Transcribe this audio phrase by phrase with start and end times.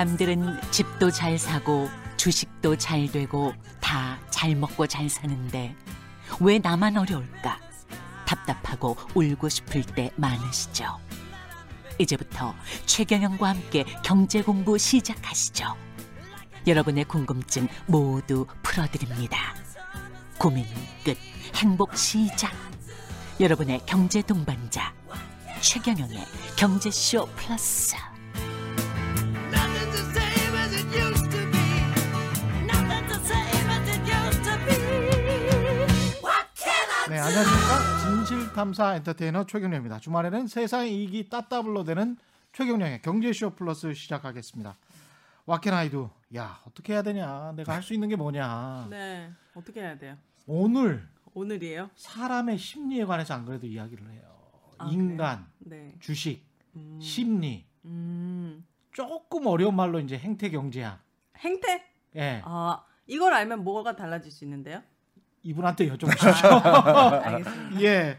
[0.00, 5.76] 남들은 집도 잘 사고 주식도 잘 되고 다 잘 먹고 잘 사는데
[6.40, 7.60] 왜 나만 어려울까?
[8.26, 10.98] 답답하고 울고 싶을 때 많으시죠.
[11.98, 12.54] 이제부터
[12.86, 15.76] 최경영과 함께 경제 공부 시작하시죠.
[16.66, 19.54] 여러분의 궁금증 모두 풀어드립니다.
[20.38, 20.64] 고민
[21.04, 21.18] 끝,
[21.56, 22.50] 행복 시작.
[23.38, 24.94] 여러분의 경제 동반자
[25.60, 26.24] 최경영의
[26.56, 27.94] 경제쇼 플러스.
[37.20, 38.24] 네, 안녕하십니까.
[38.24, 39.98] 진실탐사 엔터테이너 최경영입니다.
[39.98, 42.16] 주말에는 세상의 이익이 따따블로 되는
[42.54, 44.74] 최경영의 경제쇼 플러스 시작하겠습니다.
[45.44, 49.30] 와켄아이도 야 어떻게 해야 되냐 내가 할 수 있는 게 뭐냐 네.
[49.54, 50.16] 어떻게 해야 돼요?
[50.46, 51.90] 오늘 오늘이에요?
[51.94, 54.22] 사람의 심리에 관해서 안 그래도 이야기를 해요
[54.78, 55.94] 아, 인간 네.
[56.00, 56.42] 주식
[56.74, 56.98] 음.
[57.02, 58.64] 심리 음.
[58.92, 61.02] 조금 어려운 말로 이제 행태 경제학
[61.36, 61.84] 행태?
[62.16, 64.82] 예 아, 이걸 알면 뭐가 달라질 수 있는데요?
[65.42, 66.64] 이분한테 여쭤보십시오
[67.24, 67.82] 알겠습니다.
[67.82, 68.18] 예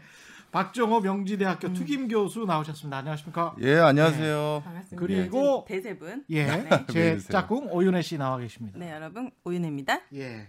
[0.50, 1.74] 박정호 명지대학교 음.
[1.74, 4.62] 투김 교수 나오셨습니다 안녕하십니까 예, 안녕하세요.
[4.64, 5.00] 반갑습니다.
[5.06, 6.24] 그리고- 대세분.
[6.28, 6.86] 예, 네.
[6.92, 7.18] 제.
[7.18, 8.78] 짝꿍 오윤혜 씨 나와 계십니다.
[8.78, 9.30] 네, 여러분.
[9.44, 10.00] 오윤혜입니다.
[10.14, 10.48] 예,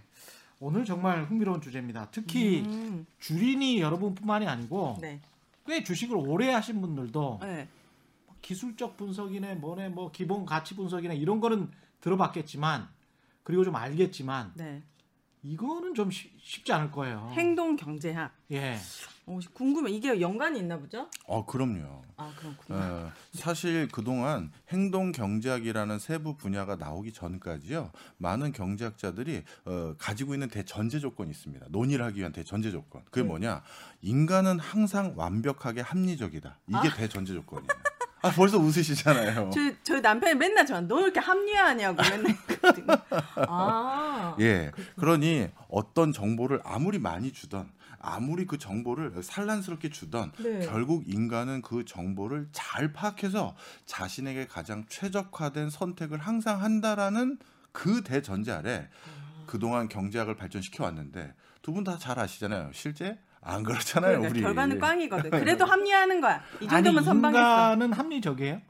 [0.59, 2.09] 오늘 정말 흥미로운 주제입니다.
[2.11, 3.05] 특히 음.
[3.19, 5.21] 주린이 여러분뿐만이 아니고 네.
[5.66, 7.69] 꽤 주식을 오래 하신 분들도 네.
[8.41, 12.89] 기술적 분석이네, 뭐네, 뭐 기본 가치 분석이네 이런 거는 들어봤겠지만
[13.44, 14.81] 그리고 좀 알겠지만 네.
[15.44, 17.30] 이거는 좀 쉬- 쉽지 않을 거예요.
[17.33, 18.31] 행동 경제학.
[18.52, 18.77] 예,
[19.25, 19.91] 어, 궁금해.
[19.91, 21.09] 이게 연관이 있나 보죠?
[21.27, 22.02] 어, 그럼요.
[22.16, 22.80] 아, 그렇군요.
[22.80, 27.91] 어, 사실 그동안 행동 경제학이라는 세부 분야가 나오기 전까지요.
[28.17, 31.66] 많은 경제학자들이 어, 가지고 있는 대전제 조건이 있습니다.
[31.69, 33.03] 논의를 하기 위한 대전제 조건.
[33.06, 33.28] 그게 네.
[33.28, 33.63] 뭐냐?
[34.01, 36.59] 인간은 항상 완벽하게 합리적이다.
[36.68, 36.94] 이게 아.
[36.95, 37.68] 대전제 조건이에요.
[38.23, 39.50] 아, 벌써 웃으시잖아요.
[39.53, 42.97] 저, 저희 남편이 맨날 저한테 너 이렇게 합리화하냐고 맨날 그러거든요.
[43.47, 44.35] 아.
[44.39, 44.72] 예.
[44.97, 47.69] 그러니 어떤 정보를 아무리 많이 주던
[48.00, 50.66] 아무리 그 정보를 산란스럽게 주던 네.
[50.66, 57.38] 결국 인간은 그 정보를 잘 파악해서 자신에게 가장 최적화된 선택을 항상 한다라는
[57.73, 59.44] 그 대전제 아래 아.
[59.45, 62.72] 그동안 경제학을 발전시켜 왔는데 두 분 다 잘 아시잖아요.
[62.73, 64.42] 실제 안 그렇잖아요, 그러니까 우리.
[64.42, 65.30] 결과는 꽝이거든.
[65.31, 66.42] 그래도 합리화하는 거야.
[66.62, 67.42] 이 아니 정도면 선방했어.
[67.74, 68.62] 인간은 합리적이에요?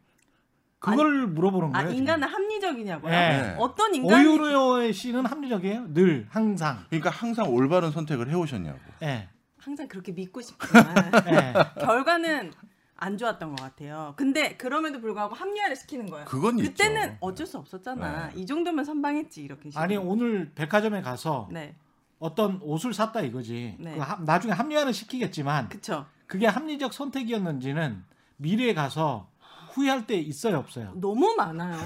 [0.79, 1.89] 그걸 물어보는 아, 거예요.
[1.89, 1.99] 지금.
[2.01, 3.11] 인간은 합리적이냐고요?
[3.11, 3.55] 네.
[3.57, 5.93] 어떤 인간이 오윤혜 씨는 합리적이에요?
[5.93, 6.83] 늘 항상.
[6.89, 8.79] 그러니까 항상 올바른 선택을 해 오셨냐고.
[9.03, 10.83] 예, 항상 그렇게 믿고 싶지만
[11.31, 11.53] 예.
[11.85, 12.51] 결과는
[12.97, 14.13] 안 좋았던 것 같아요.
[14.17, 16.25] 근데 그럼에도 불구하고 합리화를 시키는 거예요.
[16.25, 17.17] 그건 그때는 있죠.
[17.21, 18.27] 어쩔 수 없었잖아.
[18.33, 18.41] 네.
[18.41, 19.69] 이 정도면 선방했지 이렇게.
[19.69, 19.81] 식으로.
[19.83, 21.75] 아니 오늘 백화점에 가서 네,
[22.23, 23.75] 어떤 옷을 샀다 이거지.
[23.79, 23.95] 네.
[23.95, 26.05] 그 합- 나중에 합리화는 시키겠지만 그쵸.
[26.25, 28.01] 그게 합리적 선택이었는지는
[28.37, 29.27] 미래에 가서
[29.73, 30.93] 후회할 때 있어요 없어요.
[30.95, 31.77] 너무 많아요.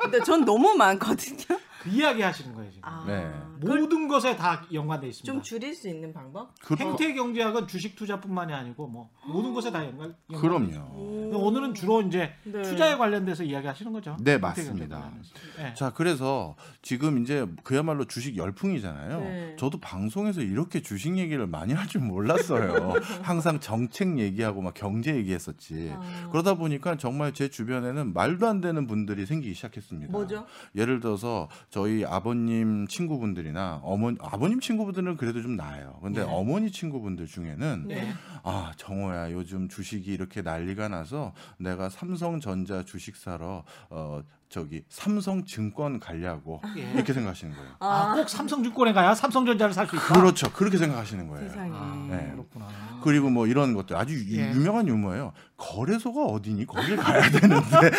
[0.00, 1.58] 근데 전 너무 많거든요.
[1.84, 2.88] 그 이야기 하시는 거예요 지금.
[2.88, 3.30] 아, 네.
[3.60, 5.32] 모든 것에 다 연관돼 있습니다.
[5.32, 6.52] 좀 줄일 수 있는 방법?
[6.60, 10.14] 그, 행태 경제학은 주식 투자뿐만이 아니고 뭐 모든 것에 다 연관.
[10.30, 10.40] 연관돼
[10.74, 11.38] 그럼요.
[11.38, 12.62] 오늘은 주로 이제 네.
[12.62, 14.16] 투자에 관련돼서 이야기하시는 거죠.
[14.20, 15.12] 네, 맞습니다.
[15.58, 15.74] 네.
[15.74, 19.20] 자, 그래서 지금 이제 그야말로 주식 열풍이잖아요.
[19.20, 19.56] 네.
[19.58, 22.94] 저도 방송에서 이렇게 주식 얘기를 많이 할 줄 몰랐어요.
[23.22, 25.92] 항상 정책 얘기하고 막 경제 얘기했었지.
[25.94, 26.28] 아.
[26.32, 30.10] 그러다 보니까 정말 제 주변에는 말도 안 되는 분들이 생기기 시작했습니다.
[30.10, 30.46] 뭐죠?
[30.74, 35.98] 예를 들어서 저희 아버님 친구분들이나 어머니 아버님 친구분들은 그래도 좀 나아요.
[36.04, 36.30] 근데 네.
[36.30, 38.12] 어머니 친구분들 중에는 네.
[38.44, 46.62] 아 정호야 요즘 주식이 이렇게 난리가 나서 내가 삼성전자 주식 사러 어 저기 삼성증권 가려고
[46.76, 46.92] 예.
[46.92, 47.70] 이렇게 생각하시는 거예요.
[47.80, 50.14] 아, 꼭 삼성증권에 가야 삼성전자를 살 수 있다.
[50.14, 50.52] 그렇죠.
[50.52, 51.48] 그렇게 생각하시는 거예요.
[51.48, 51.70] 세상에.
[51.74, 52.30] 아, 네.
[52.34, 52.68] 그렇구나.
[53.02, 54.52] 그리고 뭐 이런 것들 아주 유- 예.
[54.52, 55.32] 유명한 유머예요.
[55.56, 56.66] 거래소가 어디니?
[56.66, 57.64] 거길 가야 되는데.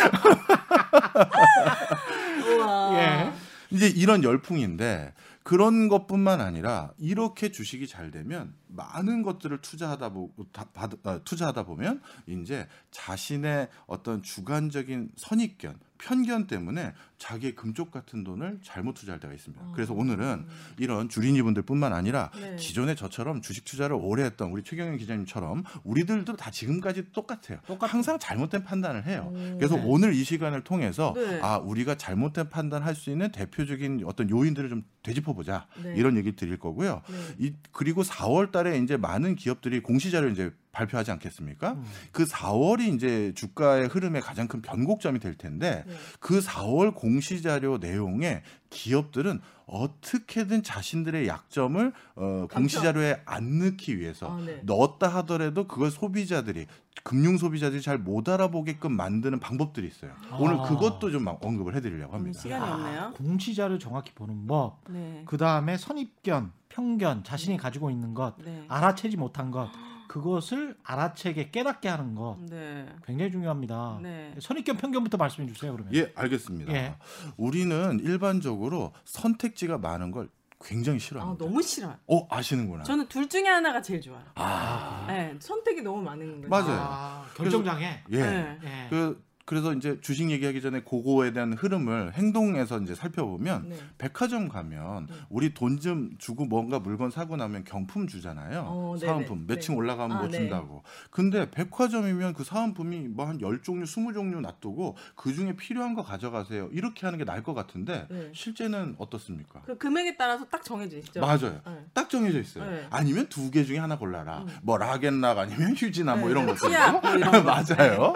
[3.76, 5.12] 이제 이런 열풍인데
[5.42, 11.64] 그런 것뿐만 아니라 이렇게 주식이 잘 되면 많은 것들을 투자하다 보 다- 받- 어, 투자하다
[11.64, 19.32] 보면 이제 자신의 어떤 주관적인 선입견, 편견 때문에 자기의 금쪽 같은 돈을 잘못 투자할 때가
[19.32, 19.64] 있습니다.
[19.74, 20.46] 그래서 오늘은
[20.78, 22.56] 이런 주린이분들뿐만 아니라 네.
[22.56, 27.58] 기존에 저처럼 주식 투자를 오래 했던 우리 최경영 기자님처럼 우리들도 다 지금까지 똑같아요.
[27.80, 29.32] 항상 잘못된 판단을 해요.
[29.58, 31.40] 그래서 오늘 이 시간을 통해서 네.
[31.42, 35.94] 아 우리가 잘못된 판단할 수 있는 대표적인 어떤 요인들을 좀 되짚어보자 네.
[35.96, 37.02] 이런 얘기 드릴 거고요.
[37.08, 37.16] 네.
[37.38, 41.72] 이, 그리고 4월달에 이제 많은 기업들이 공시자료 이제 발표하지 않겠습니까?
[41.72, 41.84] 음.
[42.12, 45.94] 그 4월이 이제 주가의 흐름의 가장 큰 변곡점이 될 텐데 네.
[46.20, 54.36] 그 4월 공시 자료 내용에 기업들은 어떻게든 자신들의 약점을 어, 공시 자료에 안 넣기 위해서
[54.36, 54.60] 아, 네.
[54.62, 56.66] 넣었다 하더라도 그걸 소비자들이
[57.02, 60.12] 금융 소비자들이 잘 못 알아보게끔 만드는 방법들이 있어요.
[60.38, 60.62] 오늘 아.
[60.62, 62.40] 그것도 좀 언급을 해드리려고 음, 합니다.
[62.40, 63.12] 시간이 없네요.
[63.16, 65.22] 공시자를 정확히 보는 법, 네.
[65.26, 68.64] 그 다음에 선입견, 편견, 자신이 가지고 있는 것, 네.
[68.68, 69.70] 알아채지 못한 것,
[70.08, 72.86] 그것을 알아채게 깨닫게 하는 것 네.
[73.04, 74.00] 굉장히 중요합니다.
[74.02, 74.34] 네.
[74.40, 75.72] 선입견, 편견부터 말씀해 주세요.
[75.72, 75.94] 그러면.
[75.94, 76.72] 예, 알겠습니다.
[76.72, 76.94] 예.
[77.36, 80.28] 우리는 일반적으로 선택지가 많은 걸
[80.64, 81.44] 굉장히 아, 싫어합니다.
[81.44, 81.96] 너무 싫어요.
[82.06, 82.84] 어, 아시는구나.
[82.84, 84.24] 저는 둘 중에 하나가 제일 좋아요.
[84.36, 86.48] 아, 네, 선택이 너무 많은 거죠.
[86.48, 86.80] 맞아요.
[86.80, 88.04] 아, 결정장애.
[88.10, 88.18] 예.
[88.18, 88.58] 네.
[88.64, 88.86] 예.
[88.88, 93.76] 그 그래서 이제 주식 얘기하기 전에 그거에 대한 흐름을 행동에서 이제 살펴보면 네.
[93.96, 98.64] 백화점 가면 우리 돈 좀 주고 뭔가 물건 사고 나면 경품 주잖아요.
[98.66, 98.96] 어.
[98.98, 99.78] 사은품 몇층 네.
[99.78, 100.38] 올라가면 아, 뭐 네.
[100.38, 100.82] 준다고.
[101.10, 106.68] 근데 백화점이면 그 사은품이 뭐한 10종류, 20종류 놔두고 그중에 필요한 거 가져가세요.
[106.72, 108.30] 이렇게 하는 게 나을 것 같은데 네.
[108.34, 109.62] 실제는 어떻습니까?
[109.66, 111.20] 그 금액에 따라서 딱 정해져 있죠.
[111.20, 111.60] 맞아요.
[111.66, 111.84] 네.
[111.94, 112.68] 딱 정해져 있어요.
[112.68, 112.86] 네.
[112.90, 114.44] 아니면 두 개 중에 하나 골라라.
[114.62, 116.54] 뭐 락앤락 아니면 휴지나 뭐 네, 이런 네.
[116.54, 116.90] 것들.
[116.92, 117.44] 뭐 이런.
[117.46, 118.12] 맞아요.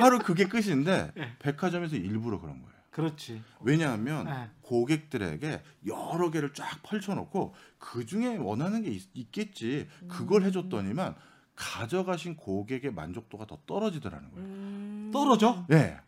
[0.00, 1.32] 바로 그게 끝 인데 네.
[1.38, 2.72] 백화점에서 일부러 그런 거예요.
[2.90, 3.42] 그렇지.
[3.60, 4.50] 왜냐하면 네.
[4.60, 11.14] 고객들에게 여러 개를 쫙 펼쳐놓고 그 중에 원하는 게 있, 겠지 그걸 해줬더니만
[11.56, 14.46] 가져가신 고객의 만족도가 더 떨어지더라는 거예요.
[14.46, 15.10] 음.
[15.12, 15.64] 떨어져?
[15.68, 15.98] 네.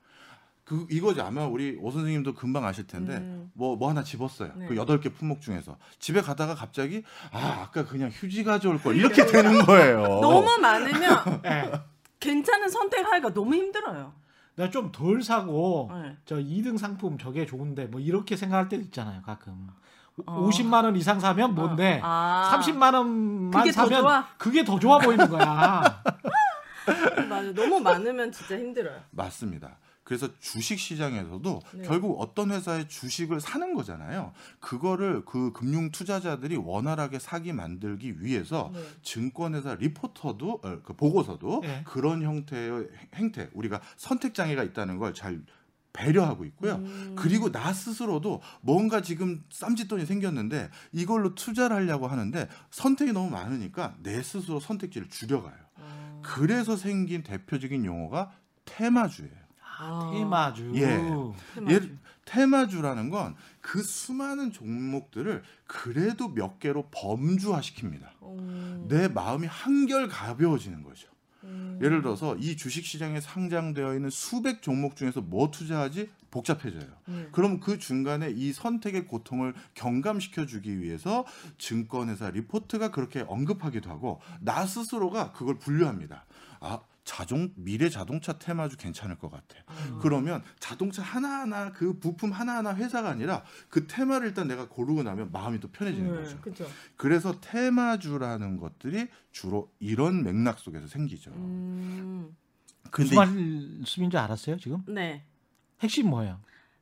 [0.64, 3.50] 그 이거지 아마 우리 오 선생님도 금방 아실 텐데 음.
[3.54, 4.52] 뭐뭐 하나 집었어요.
[4.56, 4.66] 네.
[4.66, 9.26] 그 여덟 개 품목 중에서 집에 가다가 갑자기 아 아까 그냥 휴지 가져올 걸 이렇게
[9.26, 10.02] 되는 거예요.
[10.02, 11.72] 너무 많으면 예.
[12.18, 14.14] 괜찮은 선택하기가 너무 힘들어요.
[14.56, 16.16] 내가 좀 덜 사고 네.
[16.24, 19.22] 저 2등 상품 저게 좋은데 뭐 이렇게 생각할 때도 있잖아요.
[19.22, 19.68] 가끔.
[20.26, 20.48] 어.
[20.48, 22.56] 50만 원 이상 사면 뭔데 아.
[22.62, 24.26] 30만 원만 그게 더 사면 좋아?
[24.38, 26.02] 그게 더 좋아 보이는 거야.
[27.28, 27.52] 맞아.
[27.52, 29.00] 너무 많으면 진짜 힘들어요.
[29.10, 29.76] 맞습니다.
[30.04, 31.82] 그래서 주식 시장에서도 네.
[31.82, 34.32] 결국 어떤 회사의 주식을 사는 거잖아요.
[34.60, 38.80] 그거를 그 금융 투자자들이 원활하게 사기 만들기 위해서 네.
[39.02, 41.82] 증권회사 리포터도 어, 그 보고서도 네.
[41.84, 45.42] 그런 형태의 행태 우리가 선택 장애가 있다는 걸잘
[45.94, 46.74] 배려하고 있고요.
[46.74, 47.14] 음.
[47.16, 54.22] 그리고 나 스스로도 뭔가 지금 쌈짓돈이 생겼는데 이걸로 투자를 하려고 하는데 선택이 너무 많으니까 내
[54.22, 55.54] 스스로 선택지를 줄여가요.
[55.76, 56.20] 아.
[56.22, 58.32] 그래서 생긴 대표적인 용어가
[58.64, 59.43] 테마주예요.
[59.78, 60.10] 아.
[60.12, 60.72] 테마주.
[60.76, 60.86] 예.
[61.54, 61.70] 테마주.
[61.70, 61.80] 얘
[62.24, 63.34] 테마주라는 건
[63.64, 68.08] 그 수많은 종목들을 그래도 몇 개로 범주화시킵니다.
[68.24, 68.84] 음.
[68.88, 71.08] 내 마음이 한결 가벼워지는 거죠.
[71.44, 71.78] 음.
[71.82, 76.90] 예를 들어서 이 주식 시장에 상장되어 있는 수백 종목 중에서 뭐 투자하지 복잡해져요.
[77.06, 77.28] 네.
[77.32, 81.24] 그럼 그 중간에 이 선택의 고통을 경감시켜 주기 위해서
[81.56, 86.26] 증권회사 리포트가 그렇게 언급하기도 하고 나 스스로가 그걸 분류합니다.
[86.60, 89.62] 아 자동 미래 자동차 테마주 괜찮을 것 같아.
[89.66, 89.98] 아.
[90.00, 95.60] 그러면 자동차 하나하나 그 부품 하나하나 회사가 아니라 그 테마를 일단 내가 고르고 나면 마음이
[95.60, 96.40] 또 편해지는 네, 거죠.
[96.40, 96.66] 그죠.
[96.96, 101.30] 그래서 테마주라는 것들이 주로 이런 맥락 속에서 생기죠.
[101.32, 102.34] 음.
[102.90, 104.82] 무슨 근데 말씀인지 알았어요 지금?
[104.86, 105.24] 네.
[105.80, 106.40] 핵심 뭐예요?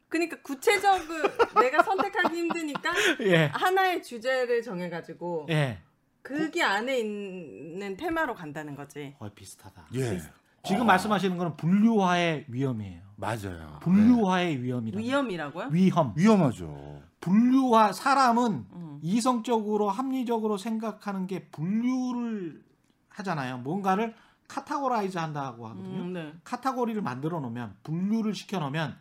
[0.08, 1.22] 그러니까 구체적으로
[1.60, 3.46] 내가 선택하기 힘드니까 예.
[3.46, 5.80] 하나의 주제를 정해가지고 예.
[6.22, 9.14] 거기 안에 있는 테마로 간다는 거지.
[9.18, 9.86] 거의 비슷하다.
[9.94, 10.20] 예
[10.64, 13.02] 지금 말씀하시는 거는 분류화의 위험이에요.
[13.16, 13.78] 맞아요.
[13.82, 14.98] 분류화의 위험이라.
[14.98, 15.68] 위험이라고요?
[15.72, 16.14] 위험.
[16.14, 16.22] 네.
[16.22, 17.02] 위험하죠.
[17.20, 18.98] 분류화 사람은 음.
[19.02, 22.64] 이성적으로 합리적으로 생각하는 게 분류를
[23.08, 23.58] 하잖아요.
[23.58, 24.14] 뭔가를
[24.48, 26.02] categorize 한다고 하거든요.
[26.02, 26.32] 음, 네.
[26.44, 28.96] 카테고리를 만들어 놓으면 분류를 시켜 놓으면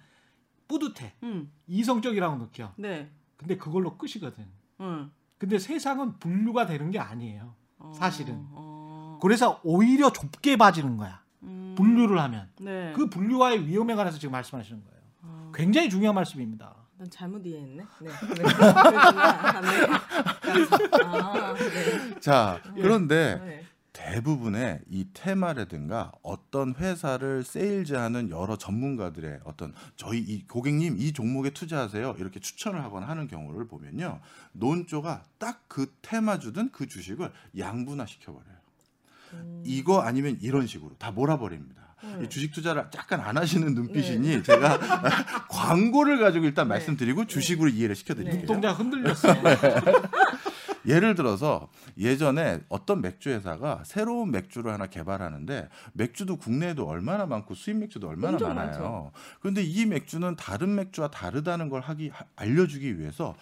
[0.67, 1.13] 뿌듯해.
[1.23, 1.51] 음.
[1.67, 2.73] 이성적이라고 느껴.
[2.77, 3.11] 네.
[3.37, 4.47] 근데 그걸로 끝이거든.
[4.79, 5.11] 음.
[5.41, 7.55] 근데 세상은 분류가 되는 게 아니에요.
[7.79, 8.35] 어, 사실은.
[8.51, 9.17] 어.
[9.23, 11.23] 그래서 오히려 좁게 봐지는 거야.
[11.41, 11.73] 음.
[11.75, 12.47] 분류를 하면.
[12.59, 12.93] 네.
[12.95, 14.99] 그 분류와의 위험에 관해서 지금 말씀하시는 거예요.
[15.23, 15.51] 어.
[15.55, 16.75] 굉장히 중요한 말씀입니다.
[16.95, 17.83] 난 잘못 이해했네.
[18.01, 18.07] 네.
[18.07, 18.43] 네.
[18.53, 19.67] 아, 네.
[21.05, 22.19] 아, 네.
[22.19, 23.60] 자 그런데 네.
[23.93, 32.15] 대부분의 이 테마라든가 어떤 회사를 세일즈하는 여러 전문가들의 어떤 저희 이 고객님 이 종목에 투자하세요
[32.19, 34.19] 이렇게 추천을 하거나 하는 경우를 보면요
[34.53, 38.55] 논조가 딱 그 테마 주든 그 주식을 양분화 시켜버려요.
[39.35, 39.63] 음.
[39.65, 41.81] 이거 아니면 이런 식으로 다 몰아버립니다.
[42.03, 42.25] 네.
[42.25, 44.77] 이 주식 투자를 약간 안 하시는 눈빛이니 제가
[45.47, 46.73] 광고를 가지고 일단 네.
[46.73, 48.39] 말씀드리고 주식으로 이해를 시켜드릴게요.
[48.39, 49.29] 눈동자 흔들렸어.
[50.85, 57.77] 예를 들어서 예전에 어떤 맥주 회사가 새로운 맥주를 하나 개발하는데 맥주도 국내에도 얼마나 많고 수입
[57.77, 58.65] 맥주도 얼마나 많아요.
[58.65, 59.11] 많죠.
[59.39, 63.35] 그런데 이 맥주는 다른 맥주와 다르다는 걸 하기 하- 알려주기 위해서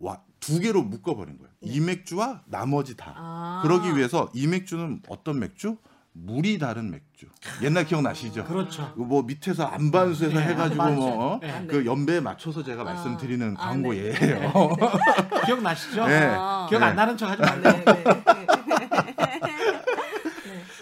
[0.00, 1.52] 와, 두 개로 묶어버린 거예요.
[1.62, 3.12] 이 맥주와 나머지 다.
[3.16, 3.60] 아.
[3.64, 5.76] 그러기 위해서 이 맥주는 어떤 맥주?
[6.12, 7.26] 물이 다른 맥주.
[7.62, 8.44] 옛날 기억나시죠?
[8.44, 8.92] 그렇죠.
[8.94, 11.06] 그뭐 밑에서 안반수에서 네, 해가지고 안반수.
[11.06, 11.66] 뭐 네.
[11.68, 12.84] 그 연배에 맞춰서 제가 아.
[12.84, 14.12] 말씀드리는 아, 광고예요.
[14.14, 14.50] 네.
[15.46, 16.06] 기억나시죠?
[16.06, 16.26] 네.
[16.36, 16.66] 아.
[16.68, 16.94] 기억 안 네.
[16.96, 17.54] 나는 척 하지 마.
[17.56, 18.04] 네, 네.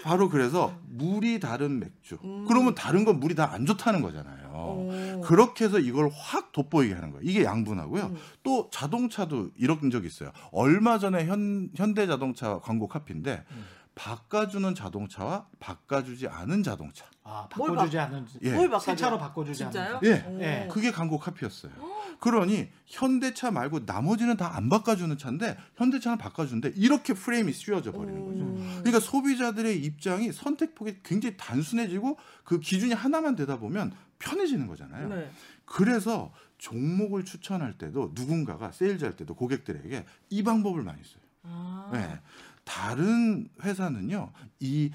[0.03, 2.17] 바로 그래서 물이 다른 맥주.
[2.23, 2.45] 음.
[2.47, 4.47] 그러면 다른 건 물이 다 안 좋다는 거잖아요.
[4.57, 5.21] 오.
[5.21, 7.21] 그렇게 해서 이걸 확 돋보이게 하는 거예요.
[7.23, 8.03] 이게 양분하고요.
[8.05, 8.17] 음.
[8.43, 10.31] 또 자동차도 이런 적이 있어요.
[10.51, 13.65] 얼마 전에 현, 현대자동차 광고 카피인데 음.
[13.97, 17.05] 바꿔주는 자동차와 바꿔주지 않은 자동차.
[17.23, 17.97] 아, 뭘 바꿔주지
[18.43, 18.51] 예.
[18.53, 18.95] 뭘새 바꿔줘요?
[18.95, 19.97] 차로 바꿔주지 진짜요?
[19.97, 20.25] 않는 예.
[20.29, 20.41] 오.
[20.41, 20.67] 예.
[20.71, 21.71] 그게 광고 카피였어요.
[22.19, 28.39] 그러니 현대차 말고 나머지는 다 안 바꿔주는 차인데 현대차는 바꿔주는데 이렇게 프레임이 씌워져 버리는 거죠.
[28.43, 28.75] 음.
[28.79, 35.09] 그러니까 소비자들의 입장이 선택폭이 굉장히 단순해지고 그 기준이 하나만 되다 보면 편해지는 거잖아요.
[35.09, 35.29] 네.
[35.65, 41.21] 그래서 종목을 추천할 때도 누군가가 세일즈 할 때도 고객들에게 이 방법을 많이 써요.
[41.43, 41.89] 아.
[41.93, 42.19] 네.
[42.67, 44.91] 다른 회사는요, 이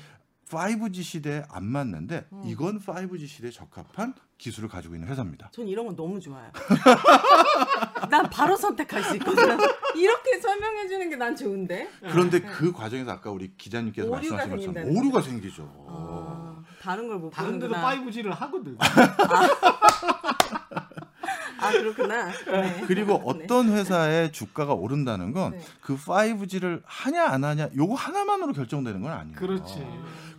[0.49, 2.43] 5G 시대에 안 맞는데 음.
[2.45, 5.49] 이건 5G 시대에 적합한 기술을 가지고 있는 회사입니다.
[5.53, 6.51] 전 이런 건 너무 좋아요.
[8.11, 9.57] 난 바로 선택할 수 있거든.
[9.95, 11.89] 이렇게 설명해 주는 게 난 좋은데.
[12.11, 14.17] 그런데 그 과정에서 아까 우리 기자님께서 네.
[14.17, 15.87] 오류가 말씀하신 것처럼 생긴다는 오류가 생기죠.
[15.89, 18.05] 아, 다른 걸못 다른 데도 보는구나.
[18.05, 18.77] 5G를 하거든.
[18.81, 20.37] 아
[21.71, 22.27] 그렇구나.
[22.27, 22.85] 네.
[22.87, 23.23] 그리고 네.
[23.25, 25.65] 어떤 회사의 주가가 오른다는 건 네.
[25.81, 29.37] 그 5G를 하냐 안 하냐 요거 하나만으로 결정되는 건 아니에요.
[29.37, 29.87] 그렇지.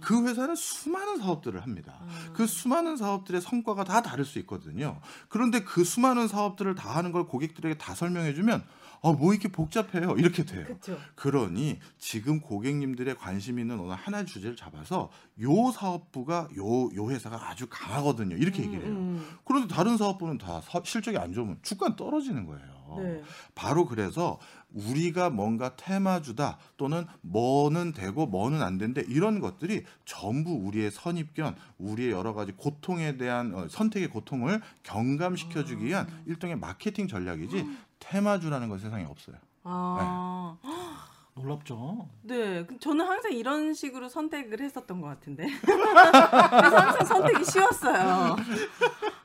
[0.01, 1.93] 그 회사는 수많은 사업들을 합니다.
[2.33, 4.99] 그 수많은 사업들의 성과가 다 다를 수 있거든요.
[5.29, 8.63] 그런데 그 수많은 사업들을 다 하는 걸 고객들에게 다 설명해주면
[9.05, 10.15] 아, 뭐 이렇게 복잡해요.
[10.17, 10.63] 이렇게 돼요.
[10.63, 10.97] 그렇죠.
[11.15, 15.09] 그러니 지금 고객님들의 관심 있는 어느 하나의 주제를 잡아서
[15.41, 18.37] 요 사업부가 요, 요 회사가 아주 강하거든요.
[18.37, 18.93] 이렇게 얘기를 해요.
[18.93, 22.73] 음, 그런데 다른 사업부는 다 사- 실적이 안 좋으면 주가는 떨어지는 거예요.
[22.97, 23.21] 네.
[23.55, 24.39] 바로 그래서
[24.73, 32.11] 우리가 뭔가 테마주다 또는 뭐는 되고 뭐는 안 된대 이런 것들이 전부 우리의 선입견, 우리의
[32.11, 37.65] 여러 가지 고통에 대한 어, 선택의 고통을 경감시켜 주기 위한 일종의 마케팅 전략이지
[37.99, 39.37] 테마주라는 건 세상에 없어요.
[39.63, 40.57] 아,
[41.35, 42.09] 놀랍죠.
[42.21, 42.65] 네.
[42.65, 45.47] 그 저는 항상 이런 식으로 선택을 했었던 것 같은데.
[45.61, 48.35] 그래서 항상 선택이 쉬웠어요.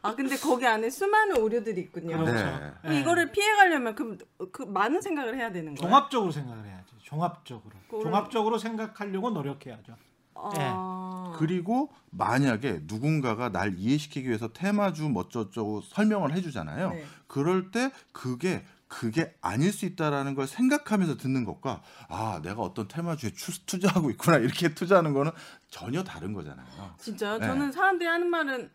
[0.03, 2.19] 아 근데 거기 안에 수많은 오류들이 있군요.
[2.19, 2.45] 그렇죠.
[2.85, 2.95] 네.
[2.95, 3.01] 예.
[3.01, 4.17] 이거를 피해가려면 그,
[4.53, 5.89] 그 많은 생각을 해야 되는 거예요.
[5.89, 6.93] 종합적으로 생각을 해야지.
[7.03, 7.75] 종합적으로.
[7.91, 9.97] 그거를- 종합적으로 생각하려고 노력해야죠.
[10.41, 16.91] 아, 그리고 만약에 누군가가 날 이해시키기 위해서 테마주 뭐쩌쩌고 설명을 해주잖아요.
[16.91, 17.05] 네.
[17.27, 23.33] 그럴 때 그게 그게 아닐 수 있다라는 걸 생각하면서 듣는 것과 아 내가 어떤 테마주에
[23.35, 25.33] 추- 투자하고 있구나 이렇게 투자하는 거는
[25.69, 26.67] 전혀 다른 거잖아요.
[26.99, 27.39] 진짜요?
[27.39, 27.47] 네.
[27.47, 28.71] 저는 사람들이 하는 말은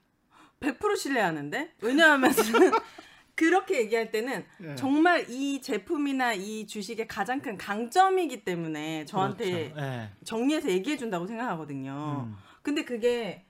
[0.64, 2.32] 100% 신뢰하는데 왜냐하면
[3.36, 4.76] 그렇게 얘기할 때는 예.
[4.76, 9.82] 정말 이 제품이나 이 주식의 가장 큰 강점이기 때문에 저한테 그렇죠.
[9.82, 10.10] 예.
[10.24, 12.28] 정리해서 얘기해 준다고 생각하거든요.
[12.28, 12.36] 음.
[12.62, 13.46] 근데 그게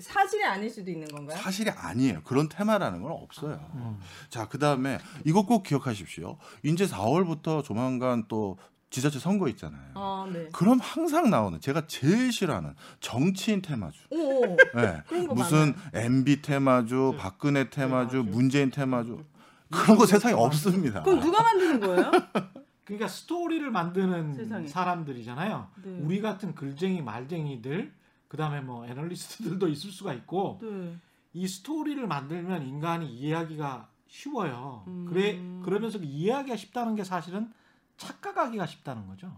[0.00, 1.36] 사실이 아닐 수도 있는 건가요?
[1.38, 2.22] 사실이 아니에요.
[2.24, 3.60] 그런 테마라는 건 없어요.
[3.74, 4.00] 음.
[4.28, 6.38] 자, 그 다음에 이거 꼭 기억하십시오.
[6.62, 8.58] 이제 4월부터 조만간 또
[8.94, 9.82] 지자체 선거 있잖아요.
[9.94, 10.48] 아, 네.
[10.52, 13.98] 그럼 항상 나오는 제가 제일 싫어하는 정치인 테마주.
[14.10, 15.02] 오, 네.
[15.34, 18.30] 무슨 MB 테마주, 박근혜 테마주, 테마주.
[18.30, 19.24] 문재인 테마주
[19.72, 21.02] 그런 거 세상에 없습니다.
[21.02, 22.12] 그럼 누가 만드는 거예요?
[22.84, 24.68] 그러니까 스토리를 만드는 세상에.
[24.68, 25.68] 사람들이잖아요.
[25.82, 25.98] 네.
[26.00, 27.92] 우리 같은 글쟁이 말쟁이들
[28.28, 30.94] 그다음에 뭐 애널리스트들도 있을 수가 있고 네.
[31.32, 34.84] 이 스토리를 만들면 인간이 이해하기가 쉬워요.
[34.86, 35.04] 음.
[35.08, 37.50] 그래 그러면서 그 이해하기가 쉽다는 게 사실은
[37.96, 39.36] 착각하기가 쉽다는 거죠.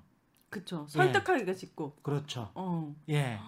[0.51, 0.87] 그쵸.
[0.89, 0.93] 예.
[0.93, 1.97] 설득하기가 쉽고.
[2.03, 2.51] 그렇죠.
[2.55, 2.95] 어.
[3.09, 3.39] 예.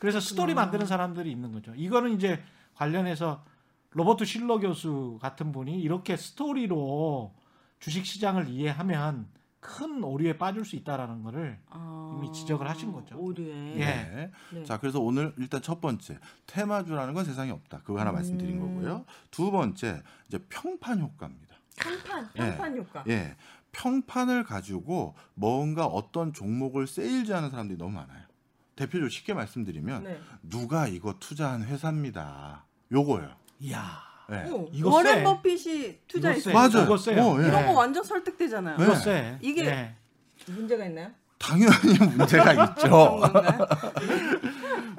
[0.00, 0.54] 그래서 스토리.
[0.54, 1.74] 만드는 사람들이 있는 거죠.
[1.74, 2.42] 이거는 이제
[2.74, 3.44] 관련해서
[3.90, 7.34] 로버트 실러 교수 같은 분이 이렇게 스토리로
[7.80, 9.28] 주식 시장을 이해하면
[9.60, 13.18] 큰 오류에 빠질 수 있다라는 거를 아, 이미 지적을 하신 거죠.
[13.18, 13.74] 오류에.
[13.74, 13.84] 예.
[13.84, 14.30] 네.
[14.52, 14.64] 네.
[14.64, 17.80] 자, 그래서 오늘 일단 첫 번째 테마주라는 건 세상에 없다.
[17.82, 18.74] 그거 하나 말씀드린 음.
[18.74, 19.04] 거고요.
[19.30, 21.56] 두 번째 이제 평판 효과입니다.
[21.76, 22.40] 평판, 예.
[22.40, 23.04] 평판 효과.
[23.08, 23.36] 예,
[23.82, 28.22] 평판을 가지고 뭔가 어떤 종목을 세일즈하는 사람들이 너무 많아요.
[28.74, 30.20] 대표적으로 쉽게 말씀드리면 네.
[30.42, 32.64] 누가 이거 투자한 회사입니다.
[32.92, 33.30] 요거예요.
[33.60, 34.02] 이야.
[34.30, 34.50] 예.
[34.50, 35.22] 오, 이거 워렌 세.
[35.24, 36.52] 버핏이 투자했어요.
[36.54, 36.84] 맞아요.
[36.84, 36.94] 이거.
[36.94, 37.46] 어, 예.
[37.48, 38.76] 이런 거 완전 설득되잖아요.
[38.76, 38.84] 네.
[38.84, 39.38] 이거 세.
[39.40, 39.94] 이게- 예.
[40.48, 41.10] 문제가 있나요?
[41.38, 41.70] 당연히
[42.16, 43.20] 문제가 있죠.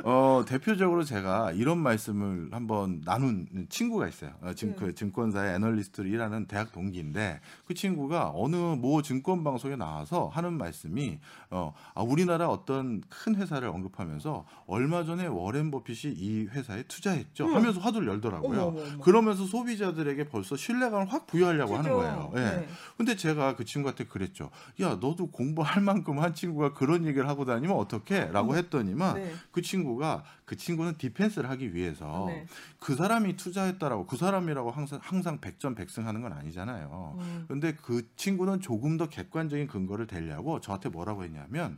[0.04, 4.32] 어, 대표적으로 제가 이런 말씀을 한번 나눈 친구가 있어요.
[4.42, 10.30] 어, 지금 그 증권사의 애널리스트로 일하는 대학 동기인데 그 친구가 어느 모 증권 방송에 나와서
[10.34, 11.20] 하는 말씀이
[11.52, 17.80] 어, 아, 우리나라 어떤 큰 회사를 언급하면서 얼마 전에 워렌 버핏이 이 회사에 투자했죠 하면서
[17.80, 18.62] 화두를 열더라고요.
[18.62, 19.04] 어머, 어머, 어머.
[19.04, 21.96] 그러면서 소비자들에게 벌써 신뢰감을 확 부여하려고 하는 그죠?
[21.98, 22.32] 거예요.
[22.36, 22.40] 예.
[22.40, 22.68] 네.
[22.98, 24.50] 근데 제가 그 친구한테 그랬죠.
[24.82, 28.32] 야, 너도 공부할 만큼 한 친구가 그런 얘기를 하고 다니면 어떡해?
[28.32, 29.34] 라고 했더니만 네.
[29.52, 32.48] 그 친구 가 그 친구는 디펜스를 하기 위해서 네.
[32.80, 37.18] 그 사람이 투자했다라고 그 사람이라고 항상 항상 백전백승하는 건 아니잖아요.
[37.20, 37.46] 음.
[37.48, 41.78] 근데 그 친구는 조금 더 객관적인 근거를 대려고 저한테 뭐라고 했냐면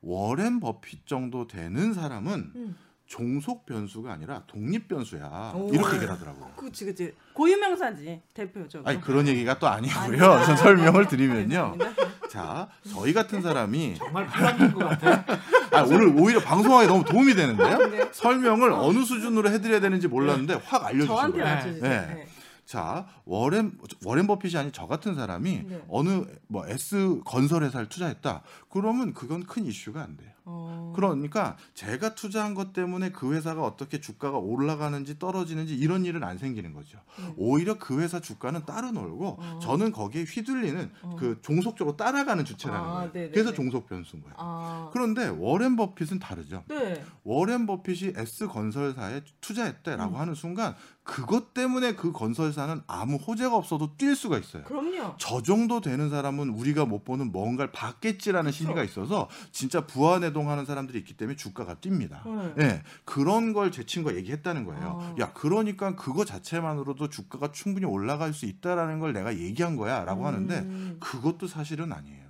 [0.00, 2.76] 워렌 버핏 정도 되는 사람은 음.
[3.06, 5.52] 종속 변수가 아니라 독립 변수야.
[5.54, 5.72] 오.
[5.72, 6.52] 이렇게 얘기를 하더라고요.
[6.56, 8.90] 그치 그치 고유명사지 대표적으로.
[8.90, 10.18] 아니 그런 얘기가 또 아니고요.
[10.44, 11.76] 전 설명을 드리면요.
[12.28, 15.24] 자, 저희 같은 사람이 정말 팔랑인 것 같아.
[15.70, 17.78] 아, 오늘 오히려 방송하기 너무 도움이 되는데요.
[17.88, 18.08] 네.
[18.12, 21.54] 설명을 어느 수준으로 해드려야 되는지 몰랐는데 확 알려주신 저한테 거예요.
[21.54, 21.90] 맞춰주세요.
[21.90, 22.26] 네.
[22.68, 22.72] 네.
[22.72, 25.84] 자, 워렌 워렌 버핏이 아닌 저 같은 사람이 네.
[25.88, 28.42] 어느 뭐 S 건설 회사를 투자했다.
[28.68, 30.30] 그러면 그건 큰 이슈가 안 돼요.
[30.50, 30.92] 어.
[30.96, 36.72] 그러니까 제가 투자한 것 때문에 그 회사가 어떻게 주가가 올라가는지 떨어지는지 이런 일은 안 생기는
[36.72, 36.98] 거죠.
[37.18, 37.34] 음.
[37.36, 39.58] 오히려 그 회사 주가는 따로 놀고 어.
[39.62, 43.10] 저는 거기에 휘둘리는 그 종속적으로 따라가는 주체라는 아, 거예요.
[43.12, 43.32] 네네네.
[43.32, 44.34] 그래서 종속 변수인 거예요.
[44.38, 44.90] 아.
[44.92, 46.64] 그런데 워렌 버핏은 다르죠.
[46.68, 47.04] 네.
[47.24, 50.20] 워렌 버핏이 S 건설사에 투자했대라고 음.
[50.20, 50.74] 하는 순간
[51.08, 54.62] 그것 때문에 그 건설사는 아무 호재가 없어도 뛸 수가 있어요.
[54.64, 55.14] 그럼요.
[55.16, 60.98] 저 정도 되는 사람은 우리가 못 보는 뭔가를 받겠지라는 심리가 있어서 진짜 부안해동 하는 사람들이
[60.98, 62.20] 있기 때문에 주가가 뜁니다.
[62.56, 62.64] 네.
[62.64, 64.98] 예, 그런 걸 제 친구가 얘기했다는 거예요.
[65.00, 65.14] 아.
[65.18, 70.58] 야, 그러니까 그거 자체만으로도 주가가 충분히 올라갈 수 있다라는 걸 내가 얘기한 거야 라고 하는데
[70.58, 70.96] 음.
[71.00, 72.28] 그것도 사실은 아니에요.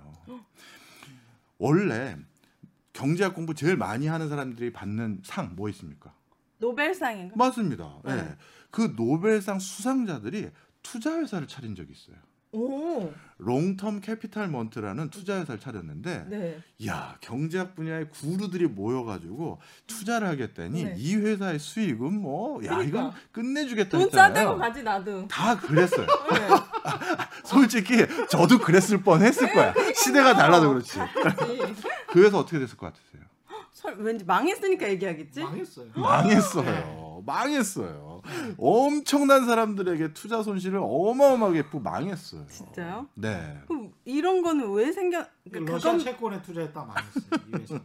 [1.57, 2.15] 원래
[2.93, 6.13] 경제학 공부 제일 많이 하는 사람들이 받는 상 뭐 있습니까?
[6.59, 7.35] 노벨상인가?
[7.35, 7.97] 맞습니다.
[8.07, 8.13] 예.
[8.15, 8.35] 네.
[8.71, 10.49] 그 노벨상 수상자들이
[10.83, 12.15] 투자 회사를 차린 적이 있어요.
[12.51, 13.13] 오.
[13.39, 16.63] 롱텀 캐피탈 매니지먼트라는 투자 회사를 차렸는데 네.
[16.87, 20.95] 야 경제학 분야의 구루들이 모여가지고 투자를 하겠다니 네.
[20.97, 22.83] 이 회사의 수익은 뭐야 그러니까.
[22.83, 24.57] 이건 끝내주겠다 돈 싸들고.
[24.57, 25.27] 가지 나도.
[25.27, 26.07] 다 그랬어요.
[26.33, 26.47] 네.
[27.45, 27.97] 솔직히
[28.29, 29.71] 저도 그랬을 뻔했을 거야.
[29.95, 30.97] 시대가 달라도 그렇지.
[32.09, 33.28] 그 회사 어떻게 됐을 것 같으세요?
[33.79, 35.41] 설, 왠지 망했으니까 얘기하겠지?
[35.41, 35.87] 망했어요.
[35.95, 37.23] 망했어요.
[37.25, 38.21] 망했어요.
[38.57, 42.45] 엄청난 사람들에게 투자 손실을 어마어마하게 망했어요.
[42.47, 43.07] 진짜요?
[43.13, 43.61] 네.
[43.67, 45.23] 그럼 이런 거는 왜 생겨?
[45.49, 47.39] 그, 러시아 그건 채권에 투자했다 망했어요.
[47.47, 47.79] 이.